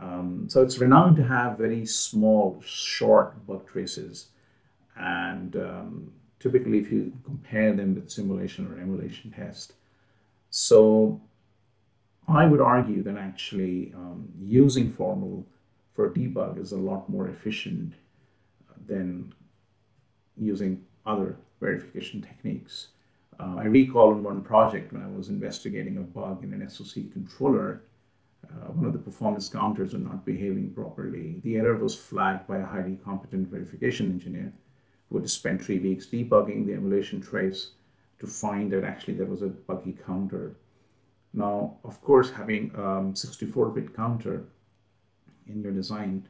Um, 0.00 0.46
so 0.48 0.62
it's 0.62 0.78
renowned 0.78 1.16
to 1.16 1.24
have 1.24 1.58
very 1.58 1.86
small, 1.86 2.60
short 2.64 3.46
bug 3.46 3.66
traces. 3.66 4.28
And 4.96 5.56
um, 5.56 6.12
typically, 6.40 6.78
if 6.78 6.90
you 6.90 7.12
compare 7.24 7.72
them 7.72 7.94
with 7.94 8.10
simulation 8.10 8.66
or 8.66 8.80
emulation 8.80 9.30
test, 9.30 9.74
so 10.50 11.20
I 12.28 12.46
would 12.46 12.60
argue 12.60 13.02
that 13.02 13.16
actually 13.16 13.92
um, 13.94 14.28
using 14.40 14.90
formal 14.90 15.44
for 15.94 16.10
debug 16.10 16.60
is 16.60 16.72
a 16.72 16.76
lot 16.76 17.08
more 17.08 17.28
efficient 17.28 17.94
than 18.86 19.32
using 20.36 20.84
other 21.06 21.36
verification 21.60 22.20
techniques. 22.20 22.88
Uh, 23.38 23.56
I 23.58 23.64
recall 23.64 24.12
in 24.12 24.22
one 24.22 24.42
project 24.42 24.92
when 24.92 25.02
I 25.02 25.08
was 25.08 25.28
investigating 25.28 25.96
a 25.96 26.00
bug 26.00 26.44
in 26.44 26.52
an 26.52 26.68
SOC 26.68 27.12
controller, 27.12 27.82
uh, 28.50 28.72
one 28.72 28.86
of 28.86 28.92
the 28.92 28.98
performance 28.98 29.48
counters 29.48 29.92
were 29.92 29.98
not 29.98 30.24
behaving 30.24 30.70
properly. 30.70 31.40
The 31.42 31.56
error 31.56 31.76
was 31.76 31.94
flagged 31.94 32.46
by 32.46 32.58
a 32.58 32.66
highly 32.66 32.98
competent 33.04 33.48
verification 33.48 34.06
engineer 34.06 34.52
who 35.08 35.18
had 35.18 35.30
spent 35.30 35.62
three 35.62 35.78
weeks 35.78 36.06
debugging 36.06 36.66
the 36.66 36.74
emulation 36.74 37.20
trace 37.20 37.70
to 38.18 38.26
find 38.26 38.70
that 38.72 38.84
actually 38.84 39.14
there 39.14 39.26
was 39.26 39.42
a 39.42 39.48
buggy 39.48 39.96
counter. 40.06 40.56
Now, 41.32 41.76
of 41.84 42.00
course, 42.02 42.30
having 42.30 42.70
um, 42.76 43.14
64-bit 43.14 43.94
counter 43.94 44.44
in 45.46 45.62
your 45.62 45.72
design 45.72 46.26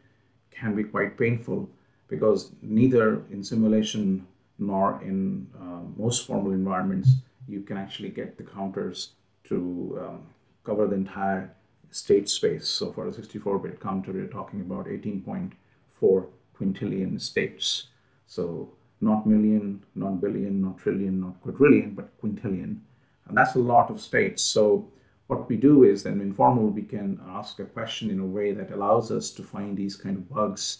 can 0.50 0.74
be 0.74 0.84
quite 0.84 1.18
painful 1.18 1.68
because 2.08 2.52
neither 2.62 3.22
in 3.30 3.42
simulation 3.42 4.26
nor 4.58 5.00
in 5.02 5.46
uh, 5.60 5.80
most 5.96 6.26
formal 6.26 6.52
environments 6.52 7.10
you 7.48 7.60
can 7.60 7.76
actually 7.76 8.08
get 8.08 8.36
the 8.38 8.42
counters 8.42 9.10
to 9.44 9.98
um, 10.00 10.26
cover 10.64 10.86
the 10.86 10.94
entire 10.94 11.54
state 11.94 12.28
space. 12.28 12.68
So 12.68 12.92
for 12.92 13.06
a 13.06 13.12
64-bit 13.12 13.80
counter, 13.80 14.12
we're 14.12 14.26
talking 14.26 14.60
about 14.60 14.86
18.4 14.86 16.26
quintillion 16.58 17.20
states. 17.20 17.88
So 18.26 18.72
not 19.00 19.26
million, 19.26 19.84
not 19.94 20.20
billion, 20.20 20.60
not 20.60 20.78
trillion, 20.78 21.20
not 21.20 21.40
quadrillion, 21.40 21.94
but 21.94 22.20
quintillion. 22.20 22.80
And 23.28 23.36
that's 23.36 23.54
a 23.54 23.60
lot 23.60 23.90
of 23.90 24.00
states. 24.00 24.42
So 24.42 24.88
what 25.28 25.48
we 25.48 25.56
do 25.56 25.84
is 25.84 26.02
then 26.02 26.20
in 26.20 26.32
formal, 26.32 26.68
we 26.68 26.82
can 26.82 27.20
ask 27.28 27.60
a 27.60 27.64
question 27.64 28.10
in 28.10 28.18
a 28.18 28.26
way 28.26 28.52
that 28.52 28.72
allows 28.72 29.12
us 29.12 29.30
to 29.30 29.44
find 29.44 29.76
these 29.76 29.94
kind 29.94 30.16
of 30.16 30.28
bugs, 30.28 30.78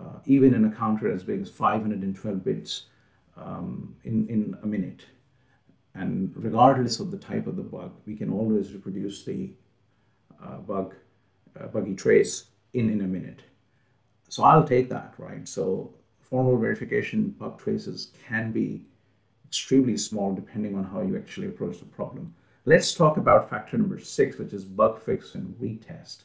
uh, 0.00 0.20
even 0.24 0.54
in 0.54 0.64
a 0.64 0.70
counter 0.70 1.12
as 1.12 1.22
big 1.22 1.42
as 1.42 1.50
512 1.50 2.42
bits 2.42 2.86
um, 3.36 3.94
in, 4.04 4.26
in 4.28 4.56
a 4.62 4.66
minute. 4.66 5.04
And 5.94 6.32
regardless 6.34 6.98
of 6.98 7.10
the 7.10 7.18
type 7.18 7.46
of 7.46 7.56
the 7.56 7.62
bug, 7.62 7.92
we 8.06 8.16
can 8.16 8.30
always 8.30 8.72
reproduce 8.72 9.24
the 9.24 9.50
bug, 10.66 10.94
uh, 11.58 11.66
buggy 11.66 11.94
trace 11.94 12.46
in, 12.74 12.90
in 12.90 13.00
a 13.00 13.06
minute. 13.06 13.42
So 14.28 14.42
I'll 14.42 14.66
take 14.66 14.88
that, 14.90 15.14
right? 15.18 15.46
So 15.48 15.92
formal 16.20 16.58
verification 16.58 17.30
bug 17.30 17.58
traces 17.58 18.12
can 18.28 18.52
be 18.52 18.84
extremely 19.46 19.96
small 19.96 20.34
depending 20.34 20.74
on 20.74 20.84
how 20.84 21.02
you 21.02 21.16
actually 21.16 21.46
approach 21.48 21.78
the 21.78 21.84
problem. 21.84 22.34
Let's 22.64 22.94
talk 22.94 23.16
about 23.16 23.48
factor 23.48 23.78
number 23.78 23.98
six, 24.00 24.38
which 24.38 24.52
is 24.52 24.64
bug 24.64 25.00
fix 25.00 25.34
and 25.36 25.54
retest. 25.60 26.24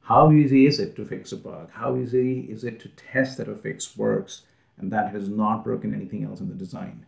How 0.00 0.32
easy 0.32 0.66
is 0.66 0.80
it 0.80 0.96
to 0.96 1.04
fix 1.04 1.32
a 1.32 1.36
bug? 1.36 1.70
How 1.70 1.96
easy 1.96 2.40
is 2.42 2.64
it 2.64 2.80
to 2.80 2.88
test 2.90 3.36
that 3.36 3.48
a 3.48 3.54
fix 3.54 3.96
works 3.96 4.42
and 4.78 4.90
that 4.92 5.10
has 5.12 5.28
not 5.28 5.64
broken 5.64 5.94
anything 5.94 6.24
else 6.24 6.40
in 6.40 6.48
the 6.48 6.54
design? 6.54 7.04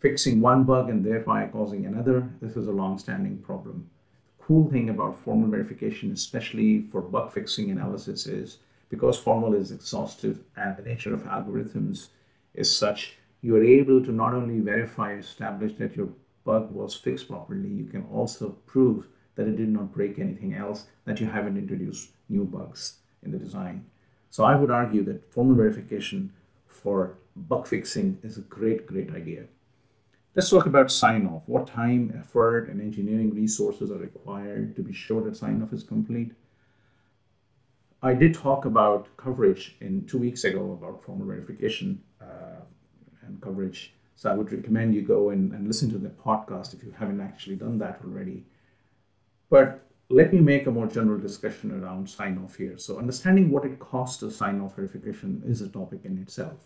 Fixing 0.00 0.40
one 0.40 0.64
bug 0.64 0.90
and 0.90 1.04
thereby 1.04 1.46
causing 1.46 1.86
another, 1.86 2.28
this 2.42 2.56
is 2.56 2.66
a 2.66 2.72
long-standing 2.72 3.38
problem. 3.38 3.88
Cool 4.46 4.70
thing 4.70 4.90
about 4.90 5.18
formal 5.18 5.50
verification, 5.50 6.12
especially 6.12 6.82
for 6.92 7.00
bug 7.00 7.32
fixing 7.32 7.72
analysis, 7.72 8.28
is 8.28 8.58
because 8.88 9.18
formal 9.18 9.54
is 9.54 9.72
exhaustive 9.72 10.38
and 10.56 10.76
the 10.76 10.82
nature 10.82 11.12
of 11.12 11.24
algorithms 11.24 12.10
is 12.54 12.70
such, 12.70 13.16
you 13.42 13.56
are 13.56 13.64
able 13.64 14.04
to 14.04 14.12
not 14.12 14.34
only 14.34 14.60
verify, 14.60 15.14
establish 15.14 15.72
that 15.78 15.96
your 15.96 16.10
bug 16.44 16.70
was 16.70 16.94
fixed 16.94 17.28
properly, 17.28 17.68
you 17.68 17.86
can 17.86 18.06
also 18.12 18.50
prove 18.66 19.08
that 19.34 19.48
it 19.48 19.56
did 19.56 19.68
not 19.68 19.92
break 19.92 20.20
anything 20.20 20.54
else, 20.54 20.86
that 21.06 21.18
you 21.18 21.26
haven't 21.26 21.58
introduced 21.58 22.10
new 22.28 22.44
bugs 22.44 22.98
in 23.24 23.32
the 23.32 23.38
design. 23.38 23.84
So 24.30 24.44
I 24.44 24.54
would 24.54 24.70
argue 24.70 25.02
that 25.06 25.32
formal 25.32 25.56
verification 25.56 26.32
for 26.68 27.18
bug 27.34 27.66
fixing 27.66 28.18
is 28.22 28.38
a 28.38 28.42
great, 28.42 28.86
great 28.86 29.12
idea. 29.12 29.46
Let's 30.36 30.50
talk 30.50 30.66
about 30.66 30.92
sign 30.92 31.26
off. 31.26 31.44
What 31.46 31.66
time, 31.66 32.12
effort, 32.16 32.68
and 32.68 32.78
engineering 32.80 33.34
resources 33.34 33.90
are 33.90 33.96
required 33.96 34.76
to 34.76 34.82
be 34.82 34.92
sure 34.92 35.22
that 35.24 35.34
sign 35.34 35.62
off 35.62 35.72
is 35.72 35.82
complete? 35.82 36.32
I 38.02 38.12
did 38.12 38.34
talk 38.34 38.66
about 38.66 39.08
coverage 39.16 39.76
in 39.80 40.04
two 40.06 40.18
weeks 40.18 40.44
ago 40.44 40.72
about 40.72 41.02
formal 41.02 41.26
verification 41.26 42.02
uh, 42.20 42.60
and 43.22 43.40
coverage 43.40 43.94
so 44.14 44.30
I 44.30 44.34
would 44.34 44.52
recommend 44.52 44.94
you 44.94 45.00
go 45.00 45.30
and, 45.30 45.52
and 45.52 45.66
listen 45.66 45.90
to 45.90 45.98
the 45.98 46.10
podcast 46.10 46.74
if 46.74 46.82
you 46.82 46.90
haven't 46.98 47.22
actually 47.22 47.56
done 47.56 47.78
that 47.78 48.00
already. 48.04 48.44
But 49.48 49.86
let 50.10 50.34
me 50.34 50.40
make 50.40 50.66
a 50.66 50.70
more 50.70 50.86
general 50.86 51.18
discussion 51.18 51.70
around 51.82 52.08
sign 52.08 52.38
off 52.44 52.56
here. 52.56 52.76
So, 52.76 52.98
understanding 52.98 53.50
what 53.50 53.64
it 53.64 53.78
costs 53.78 54.18
to 54.20 54.30
sign 54.30 54.60
off 54.60 54.76
verification 54.76 55.42
is 55.46 55.60
a 55.60 55.68
topic 55.68 56.00
in 56.04 56.18
itself. 56.18 56.58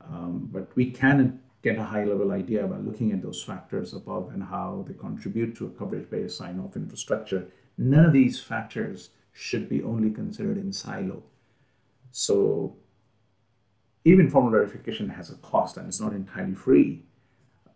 Um, 0.00 0.48
but 0.52 0.74
we 0.74 0.90
can 0.90 1.40
get 1.62 1.78
a 1.78 1.84
high 1.84 2.04
level 2.04 2.32
idea 2.32 2.66
by 2.66 2.76
looking 2.78 3.12
at 3.12 3.22
those 3.22 3.42
factors 3.42 3.94
above 3.94 4.30
and 4.32 4.42
how 4.42 4.84
they 4.86 4.94
contribute 4.94 5.56
to 5.56 5.66
a 5.66 5.70
coverage 5.70 6.10
based 6.10 6.36
sign 6.36 6.58
off 6.58 6.76
infrastructure. 6.76 7.46
None 7.78 8.04
of 8.04 8.12
these 8.12 8.40
factors 8.40 9.10
should 9.32 9.68
be 9.68 9.82
only 9.82 10.10
considered 10.10 10.58
in 10.58 10.72
silo. 10.72 11.22
So, 12.10 12.76
even 14.04 14.28
formal 14.28 14.50
verification 14.50 15.08
has 15.08 15.30
a 15.30 15.36
cost 15.36 15.76
and 15.76 15.86
it's 15.86 16.00
not 16.00 16.12
entirely 16.12 16.54
free. 16.54 17.04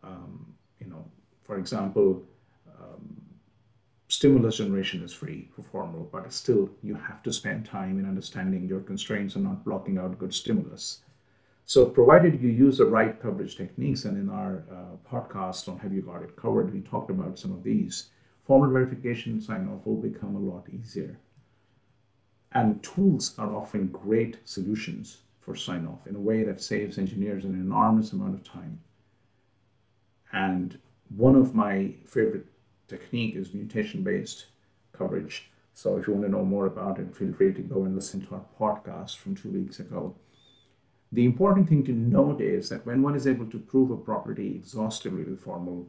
Um, 0.02 0.54
you 0.80 0.88
know, 0.88 1.04
for 1.44 1.56
example, 1.56 2.24
um, 2.78 3.16
stimulus 4.08 4.56
generation 4.58 5.02
is 5.04 5.12
free 5.12 5.48
for 5.54 5.62
formal, 5.62 6.08
but 6.12 6.32
still 6.32 6.68
you 6.82 6.94
have 6.94 7.22
to 7.22 7.32
spend 7.32 7.64
time 7.64 7.98
in 8.00 8.06
understanding 8.06 8.66
your 8.68 8.80
constraints 8.80 9.36
and 9.36 9.44
not 9.44 9.64
blocking 9.64 9.96
out 9.96 10.18
good 10.18 10.34
stimulus. 10.34 11.02
So, 11.68 11.84
provided 11.84 12.40
you 12.40 12.48
use 12.48 12.78
the 12.78 12.86
right 12.86 13.20
coverage 13.20 13.56
techniques, 13.56 14.04
and 14.04 14.16
in 14.16 14.30
our 14.30 14.62
uh, 14.70 15.10
podcast 15.12 15.68
on 15.68 15.80
Have 15.80 15.92
You 15.92 16.00
Got 16.00 16.22
It 16.22 16.36
Covered, 16.36 16.72
we 16.72 16.80
talked 16.80 17.10
about 17.10 17.40
some 17.40 17.50
of 17.50 17.64
these, 17.64 18.10
formal 18.44 18.70
verification 18.70 19.40
sign 19.40 19.68
off 19.68 19.84
will 19.84 19.96
become 19.96 20.36
a 20.36 20.38
lot 20.38 20.68
easier. 20.72 21.18
And 22.52 22.80
tools 22.84 23.36
are 23.36 23.52
offering 23.52 23.88
great 23.88 24.38
solutions 24.44 25.22
for 25.40 25.56
sign 25.56 25.88
off 25.88 26.06
in 26.06 26.14
a 26.14 26.20
way 26.20 26.44
that 26.44 26.60
saves 26.60 26.98
engineers 26.98 27.44
an 27.44 27.54
enormous 27.54 28.12
amount 28.12 28.34
of 28.34 28.44
time. 28.44 28.78
And 30.32 30.78
one 31.16 31.34
of 31.34 31.52
my 31.52 31.94
favorite 32.04 32.46
technique 32.86 33.34
is 33.34 33.54
mutation 33.54 34.04
based 34.04 34.46
coverage. 34.92 35.50
So 35.74 35.96
if 35.96 36.06
you 36.06 36.12
want 36.12 36.26
to 36.26 36.30
know 36.30 36.44
more 36.44 36.66
about 36.66 37.00
it, 37.00 37.16
feel 37.16 37.32
free 37.32 37.52
to 37.54 37.60
go 37.60 37.82
and 37.82 37.96
listen 37.96 38.24
to 38.24 38.36
our 38.36 38.44
podcast 38.56 39.16
from 39.16 39.34
two 39.34 39.50
weeks 39.50 39.80
ago. 39.80 40.14
The 41.12 41.24
important 41.24 41.68
thing 41.68 41.84
to 41.84 41.92
note 41.92 42.40
is 42.40 42.68
that 42.68 42.84
when 42.84 43.02
one 43.02 43.14
is 43.14 43.26
able 43.26 43.46
to 43.46 43.58
prove 43.58 43.90
a 43.90 43.96
property 43.96 44.54
exhaustively 44.56 45.24
with 45.24 45.40
formal, 45.40 45.88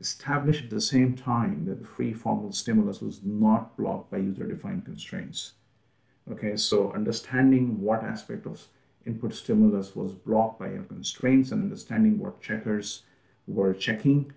establish 0.00 0.62
at 0.62 0.70
the 0.70 0.80
same 0.80 1.14
time 1.14 1.64
that 1.66 1.80
the 1.80 1.86
free 1.86 2.12
formal 2.12 2.52
stimulus 2.52 3.00
was 3.00 3.22
not 3.24 3.76
blocked 3.76 4.10
by 4.10 4.18
user 4.18 4.46
defined 4.46 4.84
constraints. 4.84 5.52
Okay, 6.30 6.56
so 6.56 6.92
understanding 6.92 7.80
what 7.80 8.02
aspect 8.04 8.46
of 8.46 8.66
input 9.04 9.34
stimulus 9.34 9.94
was 9.94 10.12
blocked 10.12 10.58
by 10.58 10.70
your 10.70 10.82
constraints 10.82 11.52
and 11.52 11.62
understanding 11.62 12.18
what 12.18 12.40
checkers 12.40 13.02
were 13.46 13.72
checking 13.72 14.32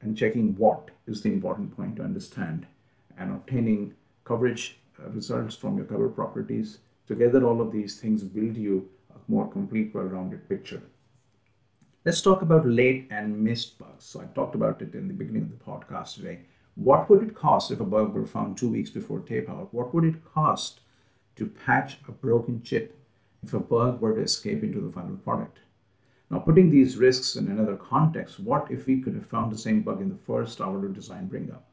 and 0.00 0.16
checking 0.16 0.56
what 0.56 0.90
is 1.06 1.22
the 1.22 1.32
important 1.32 1.76
point 1.76 1.96
to 1.96 2.02
understand. 2.02 2.66
and 3.18 3.32
obtaining 3.32 3.94
coverage 4.24 4.78
uh, 4.98 5.08
results 5.10 5.54
from 5.54 5.76
your 5.76 5.86
cover 5.86 6.08
properties. 6.08 6.78
Together, 7.06 7.44
all 7.44 7.60
of 7.60 7.70
these 7.70 8.00
things 8.00 8.22
build 8.22 8.56
you 8.56 8.88
more 9.30 9.48
complete, 9.48 9.94
well-rounded 9.94 10.48
picture. 10.48 10.82
Let's 12.04 12.20
talk 12.20 12.42
about 12.42 12.66
late 12.66 13.06
and 13.10 13.38
missed 13.38 13.78
bugs. 13.78 14.04
So 14.04 14.20
I 14.20 14.24
talked 14.34 14.54
about 14.54 14.82
it 14.82 14.94
in 14.94 15.06
the 15.06 15.14
beginning 15.14 15.42
of 15.42 15.50
the 15.50 15.64
podcast 15.64 16.14
today. 16.14 16.40
What 16.74 17.08
would 17.08 17.22
it 17.22 17.34
cost 17.34 17.70
if 17.70 17.80
a 17.80 17.84
bug 17.84 18.12
were 18.12 18.26
found 18.26 18.56
two 18.56 18.70
weeks 18.70 18.90
before 18.90 19.20
tape 19.20 19.48
out? 19.48 19.72
What 19.72 19.94
would 19.94 20.04
it 20.04 20.24
cost 20.24 20.80
to 21.36 21.46
patch 21.46 21.98
a 22.08 22.12
broken 22.12 22.62
chip 22.62 22.98
if 23.42 23.54
a 23.54 23.60
bug 23.60 24.00
were 24.00 24.14
to 24.14 24.22
escape 24.22 24.62
into 24.62 24.80
the 24.80 24.90
final 24.90 25.16
product? 25.16 25.58
Now, 26.30 26.38
putting 26.38 26.70
these 26.70 26.96
risks 26.96 27.36
in 27.36 27.48
another 27.48 27.76
context, 27.76 28.40
what 28.40 28.70
if 28.70 28.86
we 28.86 29.00
could 29.00 29.14
have 29.14 29.26
found 29.26 29.52
the 29.52 29.58
same 29.58 29.82
bug 29.82 30.00
in 30.00 30.08
the 30.08 30.24
first 30.26 30.60
hour 30.60 30.86
of 30.86 30.94
design 30.94 31.26
bring 31.26 31.50
up? 31.50 31.66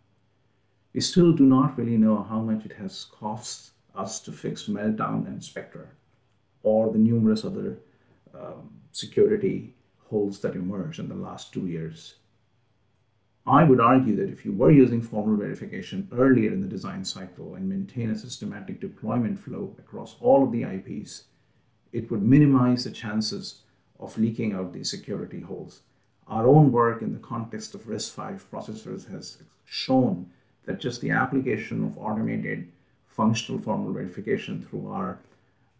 We 0.93 1.01
still 1.01 1.31
do 1.31 1.45
not 1.45 1.77
really 1.77 1.97
know 1.97 2.23
how 2.23 2.41
much 2.41 2.65
it 2.65 2.73
has 2.73 3.05
cost 3.05 3.71
us 3.95 4.19
to 4.21 4.31
fix 4.31 4.65
Meltdown 4.65 5.27
and 5.27 5.43
Spectre, 5.43 5.95
or 6.63 6.91
the 6.91 6.97
numerous 6.97 7.45
other 7.45 7.77
um, 8.33 8.69
security 8.91 9.73
holes 10.09 10.39
that 10.39 10.55
emerged 10.55 10.99
in 10.99 11.09
the 11.09 11.15
last 11.15 11.53
two 11.53 11.67
years. 11.67 12.15
I 13.45 13.63
would 13.63 13.79
argue 13.79 14.15
that 14.17 14.29
if 14.29 14.43
you 14.43 14.51
were 14.51 14.71
using 14.71 15.01
formal 15.01 15.37
verification 15.37 16.09
earlier 16.11 16.51
in 16.51 16.61
the 16.61 16.67
design 16.67 17.05
cycle 17.05 17.55
and 17.55 17.69
maintain 17.69 18.09
a 18.09 18.17
systematic 18.17 18.81
deployment 18.81 19.39
flow 19.39 19.73
across 19.79 20.17
all 20.19 20.43
of 20.43 20.51
the 20.51 20.63
IPs, 20.63 21.23
it 21.93 22.11
would 22.11 22.21
minimize 22.21 22.83
the 22.83 22.91
chances 22.91 23.61
of 23.99 24.17
leaking 24.17 24.53
out 24.53 24.73
these 24.73 24.91
security 24.91 25.39
holes. 25.39 25.81
Our 26.27 26.45
own 26.45 26.73
work 26.73 27.01
in 27.01 27.13
the 27.13 27.19
context 27.19 27.73
of 27.73 27.87
RISC-V 27.87 28.43
processors 28.51 29.09
has 29.09 29.37
shown 29.63 30.29
that 30.65 30.81
just 30.81 30.99
the 30.99 31.11
application 31.11 31.85
of 31.85 31.97
automated 31.97 32.67
functional 33.07 33.61
formal 33.61 33.93
verification 33.93 34.61
through 34.61 34.91
our 34.91 35.19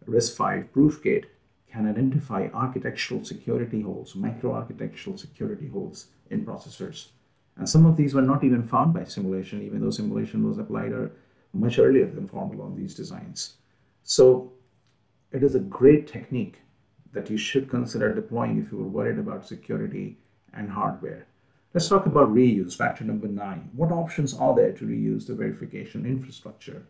RISC-V 0.08 0.68
Proofgate 0.74 1.26
can 1.70 1.86
identify 1.86 2.48
architectural 2.54 3.24
security 3.24 3.82
holes, 3.82 4.14
micro-architectural 4.14 5.18
security 5.18 5.68
holes 5.68 6.06
in 6.30 6.46
processors. 6.46 7.08
And 7.56 7.68
some 7.68 7.84
of 7.84 7.96
these 7.96 8.14
were 8.14 8.22
not 8.22 8.42
even 8.42 8.62
found 8.62 8.94
by 8.94 9.04
simulation, 9.04 9.62
even 9.62 9.80
though 9.80 9.90
simulation 9.90 10.48
was 10.48 10.58
applied 10.58 10.92
much 11.52 11.78
earlier 11.78 12.06
than 12.06 12.28
formal 12.28 12.62
on 12.62 12.76
these 12.76 12.94
designs. 12.94 13.54
So 14.02 14.52
it 15.32 15.42
is 15.42 15.54
a 15.54 15.60
great 15.60 16.06
technique 16.06 16.60
that 17.12 17.28
you 17.28 17.36
should 17.36 17.68
consider 17.68 18.14
deploying 18.14 18.58
if 18.58 18.72
you 18.72 18.80
are 18.80 18.88
worried 18.88 19.18
about 19.18 19.46
security 19.46 20.18
and 20.54 20.70
hardware. 20.70 21.26
Let's 21.74 21.88
talk 21.88 22.06
about 22.06 22.32
reuse, 22.32 22.76
factor 22.76 23.04
number 23.04 23.28
nine. 23.28 23.70
What 23.74 23.92
options 23.92 24.32
are 24.34 24.54
there 24.54 24.72
to 24.72 24.86
reuse 24.86 25.26
the 25.26 25.34
verification 25.34 26.06
infrastructure? 26.06 26.86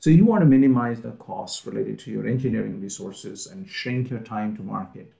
So 0.00 0.10
you 0.10 0.24
want 0.24 0.42
to 0.42 0.46
minimize 0.46 1.00
the 1.00 1.10
costs 1.12 1.66
related 1.66 1.98
to 2.00 2.12
your 2.12 2.26
engineering 2.26 2.80
resources 2.80 3.48
and 3.48 3.68
shrink 3.68 4.10
your 4.10 4.20
time 4.20 4.56
to 4.56 4.62
market. 4.62 5.12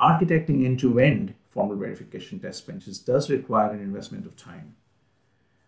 Architecting 0.00 0.64
end-to-end 0.64 1.34
formal 1.48 1.76
verification 1.76 2.40
test 2.40 2.66
benches 2.66 2.98
does 2.98 3.30
require 3.30 3.70
an 3.70 3.80
investment 3.80 4.26
of 4.26 4.36
time. 4.36 4.74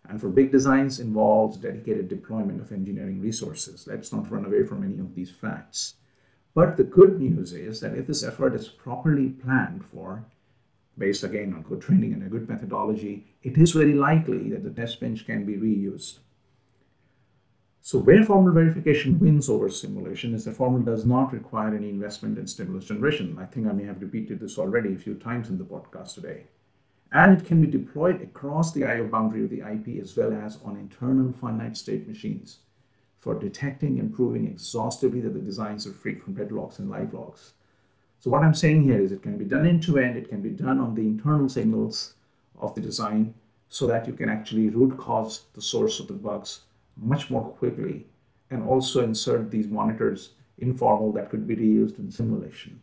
And 0.09 0.19
for 0.19 0.27
big 0.27 0.51
designs 0.51 0.99
involves 0.99 1.55
dedicated 1.55 2.09
deployment 2.09 2.59
of 2.59 2.73
engineering 2.73 3.21
resources. 3.21 3.87
Let's 3.87 4.11
not 4.11 4.29
run 4.29 4.43
away 4.43 4.65
from 4.65 4.83
any 4.83 4.99
of 4.99 5.15
these 5.15 5.31
facts. 5.31 5.95
But 6.53 6.75
the 6.75 6.83
good 6.83 7.17
news 7.17 7.53
is 7.53 7.79
that 7.79 7.95
if 7.95 8.07
this 8.07 8.23
effort 8.23 8.55
is 8.55 8.67
properly 8.67 9.29
planned 9.29 9.85
for, 9.85 10.25
based 10.97 11.23
again 11.23 11.53
on 11.53 11.61
good 11.61 11.81
training 11.81 12.11
and 12.11 12.23
a 12.23 12.29
good 12.29 12.49
methodology, 12.49 13.25
it 13.41 13.57
is 13.57 13.71
very 13.71 13.93
likely 13.93 14.49
that 14.49 14.65
the 14.65 14.69
test 14.69 14.99
bench 14.99 15.25
can 15.25 15.45
be 15.45 15.55
reused. 15.55 16.19
So 17.83 17.97
where 17.97 18.23
formal 18.23 18.53
verification 18.53 19.17
wins 19.17 19.49
over 19.49 19.67
simulation 19.67 20.35
is 20.35 20.45
that 20.45 20.55
formal 20.55 20.81
does 20.81 21.03
not 21.03 21.33
require 21.33 21.75
any 21.75 21.89
investment 21.89 22.37
in 22.37 22.45
stimulus 22.45 22.85
generation. 22.85 23.35
I 23.39 23.45
think 23.45 23.65
I 23.65 23.71
may 23.71 23.85
have 23.85 24.03
repeated 24.03 24.39
this 24.39 24.59
already 24.59 24.93
a 24.93 24.99
few 24.99 25.15
times 25.15 25.49
in 25.49 25.57
the 25.57 25.63
podcast 25.63 26.13
today. 26.13 26.43
And 27.11 27.35
it 27.35 27.43
can 27.43 27.59
be 27.59 27.65
deployed 27.65 28.21
across 28.21 28.71
the 28.71 28.85
I/O 28.85 29.07
boundary 29.07 29.45
of 29.45 29.49
the 29.49 29.61
IP 29.61 29.99
as 29.99 30.15
well 30.15 30.31
as 30.31 30.59
on 30.63 30.77
internal 30.77 31.33
finite 31.33 31.75
state 31.75 32.07
machines 32.07 32.59
for 33.17 33.33
detecting 33.33 33.99
and 33.99 34.13
proving 34.13 34.45
exhaustively 34.45 35.21
that 35.21 35.33
the 35.33 35.39
designs 35.39 35.87
are 35.87 35.91
free 35.91 36.15
from 36.15 36.35
deadlocks 36.35 36.77
and 36.77 36.87
livelocks. 36.87 37.53
So 38.19 38.29
what 38.29 38.43
I'm 38.43 38.53
saying 38.53 38.83
here 38.83 39.01
is 39.01 39.11
it 39.11 39.23
can 39.23 39.39
be 39.39 39.45
done 39.45 39.65
end 39.65 39.81
to 39.83 39.97
end, 39.97 40.17
it 40.17 40.29
can 40.29 40.43
be 40.43 40.51
done 40.51 40.79
on 40.79 40.93
the 40.93 41.01
internal 41.01 41.49
signals 41.49 42.13
of 42.59 42.75
the 42.75 42.81
design 42.81 43.33
so 43.69 43.87
that 43.87 44.05
you 44.05 44.13
can 44.13 44.29
actually 44.29 44.69
root 44.69 44.99
cause 44.99 45.45
the 45.55 45.61
source 45.63 45.99
of 45.99 46.07
the 46.07 46.13
bugs 46.13 46.59
much 46.97 47.29
more 47.29 47.43
quickly 47.43 48.05
and 48.49 48.63
also 48.63 49.03
insert 49.03 49.49
these 49.49 49.67
monitors 49.67 50.31
informal 50.57 51.11
that 51.13 51.29
could 51.29 51.47
be 51.47 51.55
reused 51.55 51.97
in 51.99 52.11
simulation. 52.11 52.79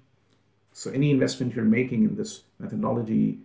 So 0.73 0.91
any 0.91 1.11
investment 1.11 1.55
you're 1.55 1.65
making 1.65 2.05
in 2.05 2.17
this 2.17 2.43
methodology 2.59 3.39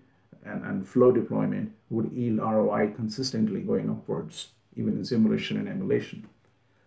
and, 0.45 0.63
and 0.63 0.87
flow 0.87 1.11
deployment 1.11 1.71
would 1.89 2.11
yield 2.11 2.39
ROI 2.39 2.93
consistently 2.95 3.61
going 3.61 3.89
upwards, 3.89 4.49
even 4.75 4.93
in 4.93 5.05
simulation 5.05 5.57
and 5.57 5.67
emulation. 5.67 6.27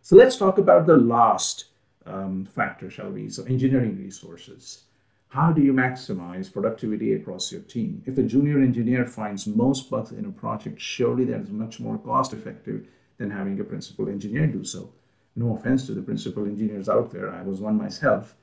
So 0.03 0.17
let's 0.17 0.37
talk 0.37 0.59
about 0.59 0.87
the 0.87 0.97
last 0.97 1.67
um, 2.05 2.45
factor, 2.45 2.91
shall 2.91 3.11
we? 3.11 3.29
So 3.29 3.45
engineering 3.45 3.99
resources. 3.99 4.85
How 5.29 5.53
do 5.53 5.61
you 5.61 5.73
maximize 5.73 6.53
productivity 6.53 7.15
across 7.15 7.51
your 7.51 7.63
team? 7.63 8.03
If 8.07 8.17
a 8.17 8.23
junior 8.23 8.59
engineer 8.59 9.05
finds 9.07 9.47
most 9.47 9.91
bugs 9.91 10.13
in 10.13 10.25
a 10.25 10.31
project, 10.31 10.81
surely 10.81 11.25
that 11.25 11.41
is 11.41 11.51
much 11.51 11.81
more 11.81 11.99
cost 11.99 12.33
effective 12.33 12.87
than 13.19 13.31
having 13.31 13.59
a 13.61 13.65
principal 13.65 14.09
engineer 14.09 14.47
do 14.47 14.65
so. 14.65 14.93
No 15.35 15.55
offense 15.55 15.87
to 15.87 15.93
the 15.93 16.03
principal 16.03 16.45
engineers 16.47 16.89
out 16.89 17.11
there, 17.11 17.31
I 17.31 17.43
was 17.43 17.61
one 17.61 17.77
myself. 17.77 18.37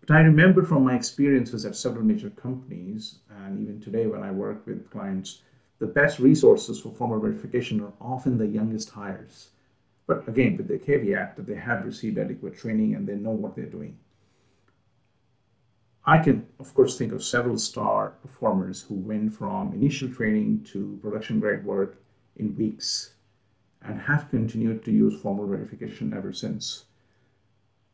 But 0.00 0.16
I 0.16 0.20
remember 0.20 0.64
from 0.64 0.84
my 0.84 0.94
experiences 0.94 1.64
at 1.64 1.76
several 1.76 2.04
major 2.04 2.30
companies, 2.30 3.20
and 3.30 3.58
even 3.60 3.80
today 3.80 4.06
when 4.06 4.22
I 4.22 4.30
work 4.30 4.66
with 4.66 4.90
clients, 4.90 5.42
the 5.78 5.86
best 5.86 6.18
resources 6.18 6.80
for 6.80 6.92
formal 6.92 7.20
verification 7.20 7.80
are 7.80 7.92
often 8.00 8.36
the 8.36 8.46
youngest 8.46 8.90
hires. 8.90 9.50
But 10.06 10.28
again, 10.28 10.56
with 10.56 10.68
the 10.68 10.78
caveat 10.78 11.36
that 11.36 11.46
they 11.46 11.54
have 11.54 11.84
received 11.84 12.18
adequate 12.18 12.56
training 12.56 12.94
and 12.94 13.06
they 13.06 13.14
know 13.14 13.30
what 13.30 13.56
they're 13.56 13.64
doing. 13.64 13.96
I 16.04 16.18
can, 16.18 16.46
of 16.60 16.74
course, 16.74 16.98
think 16.98 17.12
of 17.12 17.24
several 17.24 17.56
star 17.56 18.10
performers 18.20 18.82
who 18.82 18.96
went 18.96 19.32
from 19.32 19.72
initial 19.72 20.10
training 20.10 20.64
to 20.72 20.98
production 21.00 21.40
grade 21.40 21.64
work 21.64 21.96
in 22.36 22.54
weeks 22.56 23.13
and 23.84 24.00
have 24.00 24.30
continued 24.30 24.84
to 24.84 24.90
use 24.90 25.20
formal 25.20 25.46
verification 25.46 26.14
ever 26.14 26.32
since. 26.32 26.84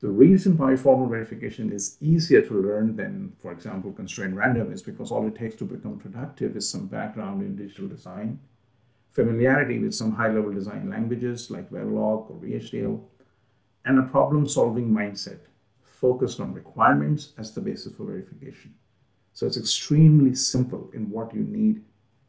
The 0.01 0.09
reason 0.09 0.57
why 0.57 0.77
formal 0.77 1.09
verification 1.09 1.71
is 1.71 1.99
easier 2.01 2.41
to 2.43 2.55
learn 2.55 2.97
than, 2.97 3.35
for 3.39 3.53
example, 3.53 3.93
constrained 3.93 4.37
random 4.37 4.73
is 4.73 4.81
because 4.81 5.11
all 5.11 5.27
it 5.27 5.35
takes 5.35 5.57
to 5.57 5.65
become 5.65 5.99
productive 5.99 6.57
is 6.57 6.67
some 6.67 6.87
background 6.87 7.43
in 7.43 7.55
digital 7.55 7.87
design, 7.87 8.41
familiarity 9.13 9.79
with 9.79 9.95
some 9.95 10.13
high 10.13 10.33
level 10.33 10.53
design 10.53 10.89
languages 10.89 11.51
like 11.51 11.71
Verilog 11.71 12.31
or 12.31 12.41
VHDL, 12.43 12.99
and 13.85 13.99
a 13.99 14.03
problem 14.05 14.49
solving 14.49 14.89
mindset 14.89 15.41
focused 15.83 16.41
on 16.41 16.55
requirements 16.55 17.33
as 17.37 17.53
the 17.53 17.61
basis 17.61 17.95
for 17.95 18.05
verification. 18.05 18.75
So 19.35 19.47
it's 19.47 19.59
extremely 19.59 20.35
simple 20.35 20.91
in 20.95 21.11
what 21.11 21.35
you 21.35 21.43
need 21.43 21.83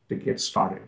to 0.10 0.16
get 0.16 0.42
started. 0.42 0.84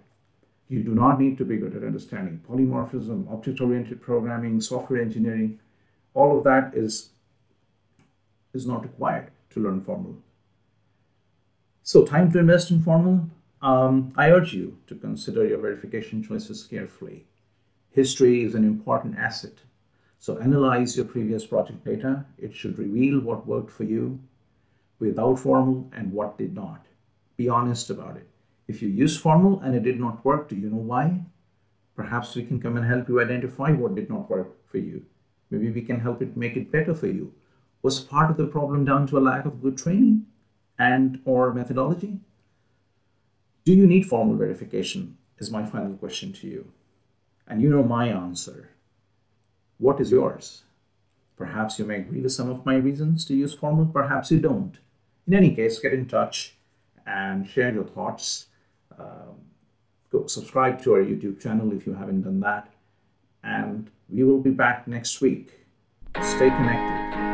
You 0.74 0.84
do 0.84 0.96
not 0.96 1.20
need 1.20 1.38
to 1.38 1.46
be 1.46 1.58
good 1.58 1.76
at 1.76 1.84
understanding 1.84 2.42
polymorphism, 2.50 3.32
object-oriented 3.32 4.02
programming, 4.02 4.60
software 4.60 5.02
engineering. 5.02 5.60
All 6.14 6.38
of 6.38 6.44
that 6.46 6.74
is, 6.74 7.10
is 8.54 8.66
not 8.66 8.84
required 8.84 9.32
to 9.52 9.60
learn 9.60 9.82
formal. 9.82 10.16
So 11.84 12.06
time 12.06 12.32
to 12.32 12.40
invest 12.40 12.72
in 12.72 12.82
formal? 12.82 13.30
Um, 13.62 14.14
I 14.18 14.32
urge 14.32 14.54
you 14.54 14.78
to 14.88 14.96
consider 14.96 15.46
your 15.46 15.60
verification 15.60 16.24
choices 16.24 16.64
carefully. 16.64 17.26
History 17.92 18.44
is 18.44 18.56
an 18.56 18.64
important 18.64 19.18
asset 19.18 19.60
so 20.24 20.38
analyze 20.38 20.96
your 20.96 21.06
previous 21.06 21.46
project 21.46 21.84
data. 21.84 22.26
It 22.38 22.56
should 22.56 22.80
reveal 22.80 23.20
what 23.20 23.46
worked 23.46 23.70
for 23.70 23.84
you 23.84 24.22
without 24.98 25.36
formal 25.36 25.92
and 25.92 26.14
what 26.14 26.38
did 26.38 26.56
not. 26.56 26.86
Be 27.36 27.50
honest 27.50 27.90
about 27.90 28.16
it. 28.16 28.30
If 28.74 28.82
you 28.82 28.90
use 28.90 29.16
formal 29.16 29.60
and 29.60 29.76
it 29.76 29.84
did 29.84 30.00
not 30.00 30.26
work, 30.26 30.50
do 30.50 30.56
you 30.56 30.68
know 30.68 30.78
why? 30.78 31.26
Perhaps 31.96 32.36
we 32.36 32.44
can 32.44 32.60
come 32.60 32.76
and 32.76 32.88
help 32.88 33.08
you 33.08 33.22
identify 33.22 33.70
what 33.72 33.94
did 33.94 34.10
not 34.10 34.32
work 34.32 34.50
for 34.66 34.80
you. 34.80 35.06
Maybe 35.52 35.70
we 35.70 35.84
can 35.84 36.00
help 36.00 36.24
it 36.24 36.36
make 36.36 36.58
it 36.58 36.72
better 36.72 36.96
for 36.96 37.06
you. 37.06 37.36
Was 37.84 38.00
part 38.00 38.32
of 38.32 38.38
the 38.38 38.48
problem 38.48 38.84
down 38.84 39.06
to 39.08 39.20
a 39.20 39.28
lack 39.30 39.46
of 39.46 39.62
good 39.62 39.78
training 39.78 40.26
and 40.80 41.22
or 41.24 41.54
methodology? 41.54 42.18
Do 43.64 43.74
you 43.74 43.86
need 43.86 44.08
formal 44.08 44.38
verification? 44.38 45.18
Is 45.38 45.52
my 45.52 45.68
final 45.68 45.94
question 45.94 46.34
to 46.34 46.48
you. 46.48 46.72
And 47.48 47.62
you 47.62 47.70
know 47.70 47.84
my 47.84 48.08
answer. 48.08 48.72
What 49.78 50.02
is 50.02 50.10
yours? 50.10 50.64
Perhaps 51.38 51.78
you 51.78 51.86
may 51.86 52.00
agree 52.00 52.22
with 52.22 52.32
some 52.32 52.50
of 52.50 52.66
my 52.66 52.78
reasons 52.78 53.24
to 53.26 53.36
use 53.36 53.54
formal, 53.54 53.86
perhaps 53.86 54.32
you 54.32 54.40
don't. 54.40 54.80
In 55.28 55.36
any 55.36 55.54
case, 55.54 55.78
get 55.78 55.94
in 55.94 56.08
touch 56.08 56.56
and 57.06 57.48
share 57.48 57.72
your 57.72 57.84
thoughts. 57.84 58.48
Um, 59.00 59.36
go 60.12 60.28
subscribe 60.28 60.82
to 60.84 60.94
our 60.94 61.02
YouTube 61.04 61.42
channel 61.42 61.72
if 61.74 61.86
you 61.88 61.94
haven't 61.94 62.22
done 62.22 62.40
that. 62.42 62.70
and 63.44 63.90
we 64.10 64.24
will 64.24 64.40
be 64.40 64.52
back 64.52 64.88
next 64.88 65.20
week. 65.22 65.66
Stay 66.22 66.50
connected. 66.50 67.33